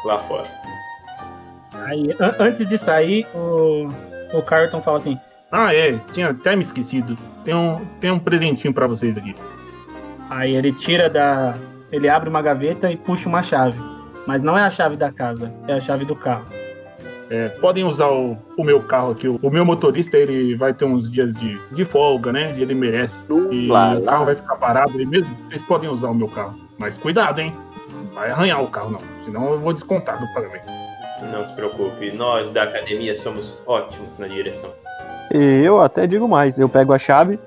lá 0.05 0.18
fora. 0.20 0.44
Aí, 1.84 2.11
an- 2.18 2.34
antes 2.38 2.66
de 2.66 2.78
sair, 2.78 3.26
o, 3.34 3.88
o 4.32 4.42
Carlton 4.42 4.80
fala 4.82 4.99
assim: 4.99 5.18
Ah, 5.53 5.74
é, 5.74 5.99
tinha 6.12 6.30
até 6.30 6.57
me 6.57 6.62
esquecido. 6.62 7.16
Tem 7.44 7.55
um, 7.55 7.84
tem 8.01 8.11
um 8.11 8.18
presentinho 8.18 8.72
para 8.72 8.86
vocês 8.86 9.16
aqui. 9.16 9.34
Aí 10.30 10.55
ele 10.55 10.72
tira 10.72 11.09
da. 11.11 11.57
Ele 11.92 12.09
abre 12.09 12.28
uma 12.28 12.42
gaveta 12.42 12.90
e 12.90 12.97
puxa 12.97 13.28
uma 13.28 13.42
chave. 13.42 13.78
Mas 14.27 14.43
não 14.43 14.59
é 14.59 14.62
a 14.62 14.70
chave 14.70 14.97
da 14.97 15.12
casa, 15.12 15.53
é 15.68 15.74
a 15.74 15.81
chave 15.81 16.05
do 16.05 16.16
carro. 16.16 16.47
É, 17.29 17.49
podem 17.49 17.85
usar 17.85 18.09
o, 18.09 18.37
o 18.57 18.64
meu 18.64 18.83
carro 18.83 19.12
aqui. 19.12 19.27
O, 19.27 19.39
o 19.43 19.51
meu 19.51 19.64
motorista 19.64 20.16
ele 20.16 20.55
vai 20.55 20.72
ter 20.72 20.85
uns 20.85 21.11
dias 21.11 21.35
de, 21.35 21.59
de 21.72 21.85
folga, 21.85 22.33
né? 22.33 22.55
Ele 22.59 22.74
merece. 22.74 23.20
E 23.51 23.66
Lá, 23.66 23.95
o 23.95 24.03
carro 24.03 24.27
vai 24.27 24.37
ficar 24.37 24.57
parado 24.57 24.97
aí 24.97 25.07
mesmo. 25.07 25.37
Vocês 25.45 25.62
podem 25.62 25.89
usar 25.91 26.09
o 26.11 26.14
meu 26.14 26.29
carro. 26.29 26.55
Mas 26.79 26.97
cuidado, 26.97 27.41
hein? 27.41 27.55
Não 27.93 28.14
vai 28.14 28.31
arranhar 28.31 28.62
o 28.62 28.68
carro, 28.68 28.91
não. 28.91 29.01
Senão 29.24 29.53
eu 29.53 29.61
vou 29.61 29.72
descontar 29.72 30.20
do 30.20 30.33
pagamento. 30.35 30.66
Não 31.33 31.45
se 31.45 31.53
preocupe, 31.55 32.12
nós 32.12 32.51
da 32.51 32.64
academia 32.64 33.16
somos 33.16 33.57
ótimos 33.66 34.18
na 34.18 34.29
direção. 34.29 34.70
E 35.33 35.39
eu 35.64 35.81
até 35.81 36.07
digo 36.07 36.29
mais, 36.29 36.59
eu 36.59 36.68
pego 36.68 36.93
a 36.93 36.99
chave, 36.99 37.39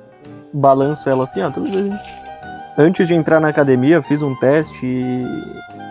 balanço 0.51 1.09
ela 1.09 1.23
assim, 1.23 1.41
ó. 1.41 1.51
tudo 1.51 1.69
bem. 1.69 1.93
Antes 2.81 3.09
de 3.09 3.13
entrar 3.13 3.41
na 3.41 3.49
academia, 3.49 4.01
fiz 4.01 4.21
um 4.21 4.33
teste 4.33 4.85
e, 4.85 5.25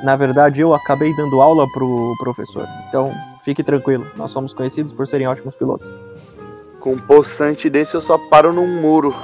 na 0.02 0.16
verdade, 0.16 0.62
eu 0.62 0.72
acabei 0.72 1.14
dando 1.14 1.42
aula 1.42 1.70
pro 1.70 2.14
professor. 2.18 2.66
Então, 2.88 3.12
fique 3.44 3.62
tranquilo, 3.62 4.10
nós 4.16 4.30
somos 4.30 4.54
conhecidos 4.54 4.90
por 4.90 5.06
serem 5.06 5.26
ótimos 5.26 5.54
pilotos. 5.54 5.86
Com 6.80 6.94
um 6.94 6.98
postante 6.98 7.68
desse 7.68 7.94
eu 7.94 8.00
só 8.00 8.16
paro 8.16 8.54
num 8.54 8.80
muro. 8.80 9.14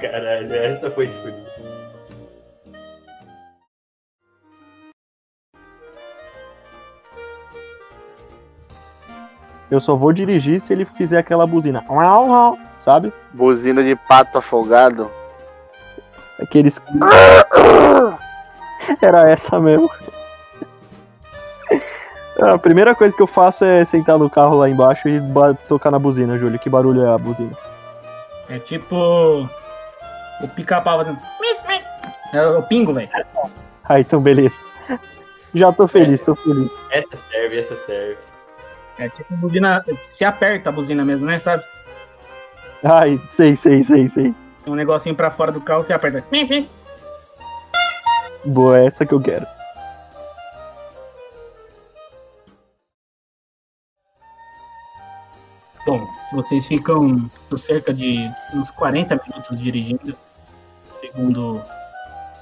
Caralho, 0.00 0.50
essa 0.54 0.90
foi 0.90 1.08
tipo. 1.08 1.28
Eu 9.70 9.78
só 9.78 9.94
vou 9.94 10.10
dirigir 10.10 10.58
se 10.58 10.72
ele 10.72 10.86
fizer 10.86 11.18
aquela 11.18 11.46
buzina, 11.46 11.84
sabe? 12.78 13.12
Buzina 13.34 13.84
de 13.84 13.94
pato 13.94 14.38
afogado. 14.38 15.10
Aqueles. 16.40 16.80
Era 19.00 19.30
essa 19.30 19.60
mesmo. 19.60 19.90
A 22.40 22.56
primeira 22.56 22.94
coisa 22.94 23.14
que 23.14 23.22
eu 23.22 23.26
faço 23.26 23.64
é 23.64 23.84
sentar 23.84 24.18
no 24.18 24.30
carro 24.30 24.56
lá 24.56 24.68
embaixo 24.68 25.08
e 25.08 25.20
tocar 25.68 25.90
na 25.90 25.98
buzina, 25.98 26.38
Júlio. 26.38 26.58
Que 26.58 26.70
barulho 26.70 27.04
é 27.04 27.12
a 27.12 27.18
buzina? 27.18 27.52
É 28.48 28.58
tipo. 28.58 29.46
O 30.40 30.48
pica-pau 30.48 30.98
fazendo. 30.98 31.18
É 32.32 32.46
o 32.46 32.62
pingo, 32.62 32.94
velho. 32.94 33.10
Ah, 33.84 34.00
então 34.00 34.22
beleza. 34.22 34.58
Já 35.54 35.70
tô 35.70 35.86
feliz, 35.86 36.22
tô 36.22 36.34
feliz. 36.34 36.70
Essa 36.90 37.16
serve, 37.30 37.60
essa 37.60 37.76
serve. 37.84 38.16
É 38.98 39.08
tipo 39.10 39.36
buzina. 39.36 39.84
Se 39.96 40.24
aperta 40.24 40.70
a 40.70 40.72
buzina 40.72 41.04
mesmo, 41.04 41.26
né? 41.26 41.38
Sabe? 41.38 41.62
Ai, 42.82 43.20
sei, 43.28 43.54
sei, 43.54 43.82
sei, 43.82 44.08
sei. 44.08 44.34
Tem 44.62 44.72
um 44.72 44.76
negocinho 44.76 45.14
pra 45.14 45.30
fora 45.30 45.50
do 45.50 45.60
carro, 45.60 45.82
você 45.82 45.92
aperta. 45.92 46.24
Boa, 48.44 48.78
é 48.78 48.86
essa 48.86 49.06
que 49.06 49.12
eu 49.12 49.20
quero. 49.20 49.46
Bom, 55.86 56.06
vocês 56.32 56.66
ficam 56.66 57.28
por 57.48 57.58
cerca 57.58 57.92
de 57.92 58.30
uns 58.54 58.70
40 58.70 59.20
minutos 59.26 59.58
dirigindo, 59.58 60.14
segundo 61.00 61.60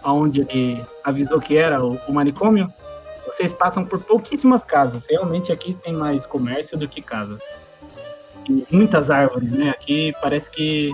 aonde 0.03 0.41
ele 0.41 0.85
avisou 1.05 1.41
que 1.41 1.57
era 1.57 1.83
o, 1.83 1.97
o 2.09 2.13
manicômio. 2.13 2.67
Vocês 3.27 3.53
passam 3.53 3.85
por 3.85 4.01
pouquíssimas 4.01 4.65
casas. 4.65 5.07
Realmente 5.09 5.53
aqui 5.53 5.75
tem 5.75 5.93
mais 5.93 6.27
comércio 6.27 6.77
do 6.77 6.89
que 6.89 7.01
casas. 7.01 7.43
E 8.49 8.67
muitas 8.71 9.11
árvores, 9.11 9.53
né? 9.53 9.71
Aqui 9.71 10.13
parece 10.21 10.51
que 10.51 10.93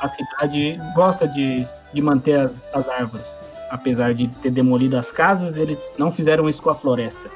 a 0.00 0.08
cidade 0.08 0.80
gosta 0.94 1.28
de, 1.28 1.66
de 1.92 2.02
manter 2.02 2.40
as, 2.40 2.64
as 2.74 2.88
árvores. 2.88 3.36
Apesar 3.70 4.14
de 4.14 4.26
ter 4.26 4.50
demolido 4.50 4.96
as 4.96 5.12
casas, 5.12 5.56
eles 5.56 5.92
não 5.98 6.10
fizeram 6.10 6.48
isso 6.48 6.62
com 6.62 6.70
a 6.70 6.74
floresta. 6.74 7.30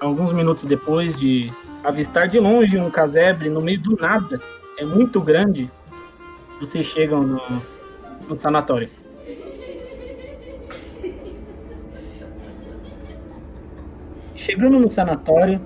Alguns 0.00 0.32
minutos 0.32 0.64
depois 0.64 1.16
de 1.16 1.52
avistar 1.84 2.26
de 2.26 2.40
longe 2.40 2.78
um 2.78 2.90
casebre 2.90 3.48
no 3.48 3.60
meio 3.60 3.80
do 3.80 3.96
nada, 3.96 4.40
é 4.78 4.84
muito 4.84 5.20
grande, 5.20 5.70
vocês 6.60 6.84
chegam 6.86 7.22
no, 7.22 7.40
no 8.28 8.38
sanatório. 8.38 8.90
Chegando 14.34 14.78
no 14.78 14.90
sanatório, 14.90 15.60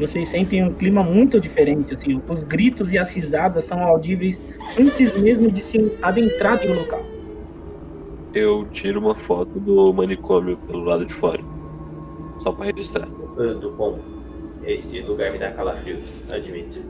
vocês 0.00 0.28
sentem 0.30 0.64
um 0.64 0.72
clima 0.72 1.02
muito 1.02 1.38
diferente, 1.38 1.94
assim, 1.94 2.20
os 2.26 2.42
gritos 2.42 2.90
e 2.90 2.98
as 2.98 3.10
risadas 3.10 3.64
são 3.64 3.82
audíveis 3.82 4.42
antes 4.78 5.16
mesmo 5.20 5.50
de 5.50 5.60
se 5.60 5.98
adentrar 6.02 6.58
no 6.66 6.74
local. 6.74 7.04
Eu 8.32 8.66
tiro 8.72 9.00
uma 9.00 9.14
foto 9.14 9.60
do 9.60 9.92
manicômio 9.92 10.56
pelo 10.56 10.84
lado 10.84 11.04
de 11.04 11.12
fora. 11.12 11.42
Só 12.38 12.50
pra 12.50 12.66
registrar. 12.66 13.06
Do 13.06 13.72
bom. 13.76 13.98
Esse 14.64 15.00
lugar 15.00 15.32
me 15.32 15.38
dá 15.38 15.50
calafrios, 15.50 16.12
admito. 16.30 16.80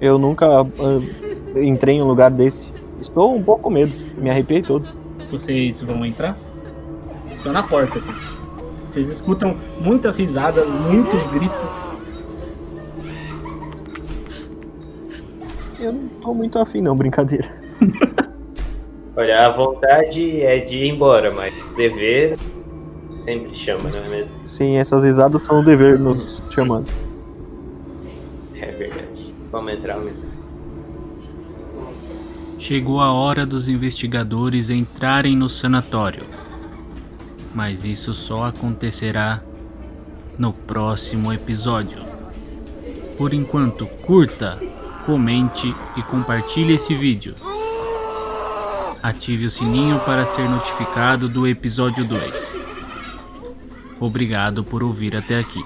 Eu 0.00 0.18
nunca 0.18 0.46
ah, 0.62 1.60
entrei 1.60 1.96
em 1.96 2.02
um 2.02 2.06
lugar 2.06 2.30
desse. 2.30 2.72
Estou 3.00 3.34
um 3.34 3.42
pouco 3.42 3.64
com 3.64 3.70
medo, 3.70 3.92
me 4.16 4.30
arrepiei 4.30 4.62
todo. 4.62 4.88
Vocês 5.30 5.82
vão 5.82 6.04
entrar? 6.06 6.36
Estão 7.36 7.52
na 7.52 7.62
porta, 7.62 7.98
assim. 7.98 8.12
Vocês 8.90 9.06
escutam 9.06 9.56
muitas 9.80 10.16
risadas, 10.16 10.66
muitos 10.68 11.22
gritos. 11.32 11.79
Eu 15.90 15.94
não 15.94 16.08
tô 16.20 16.32
muito 16.32 16.56
afim, 16.56 16.80
não, 16.80 16.96
brincadeira. 16.96 17.48
Olha, 19.16 19.46
a 19.46 19.50
vontade 19.50 20.40
é 20.40 20.60
de 20.60 20.76
ir 20.76 20.90
embora, 20.90 21.32
mas 21.32 21.52
dever 21.76 22.38
sempre 23.16 23.52
chama, 23.56 23.90
não 23.90 23.98
é 23.98 24.08
mesmo? 24.08 24.30
Sim, 24.44 24.76
essas 24.76 25.02
risadas 25.02 25.42
são 25.42 25.60
o 25.60 25.64
dever 25.64 25.98
nos 25.98 26.40
chamando. 26.48 26.88
É 28.54 28.66
verdade. 28.66 29.34
Vamos 29.50 29.72
entrar, 29.72 29.96
vamos 29.96 30.12
entrar. 30.12 30.30
Chegou 32.60 33.00
a 33.00 33.12
hora 33.12 33.44
dos 33.44 33.68
investigadores 33.68 34.70
entrarem 34.70 35.34
no 35.34 35.50
sanatório. 35.50 36.22
Mas 37.52 37.84
isso 37.84 38.14
só 38.14 38.44
acontecerá 38.44 39.42
no 40.38 40.52
próximo 40.52 41.32
episódio. 41.32 41.98
Por 43.18 43.34
enquanto, 43.34 43.86
curta, 43.86 44.56
comente 45.10 45.74
e 45.96 46.02
compartilhe 46.04 46.74
esse 46.74 46.94
vídeo. 46.94 47.34
Ative 49.02 49.46
o 49.46 49.50
sininho 49.50 49.98
para 50.00 50.24
ser 50.36 50.48
notificado 50.48 51.28
do 51.28 51.48
episódio 51.48 52.04
2. 52.04 52.22
Obrigado 53.98 54.62
por 54.62 54.84
ouvir 54.84 55.16
até 55.16 55.40
aqui. 55.40 55.64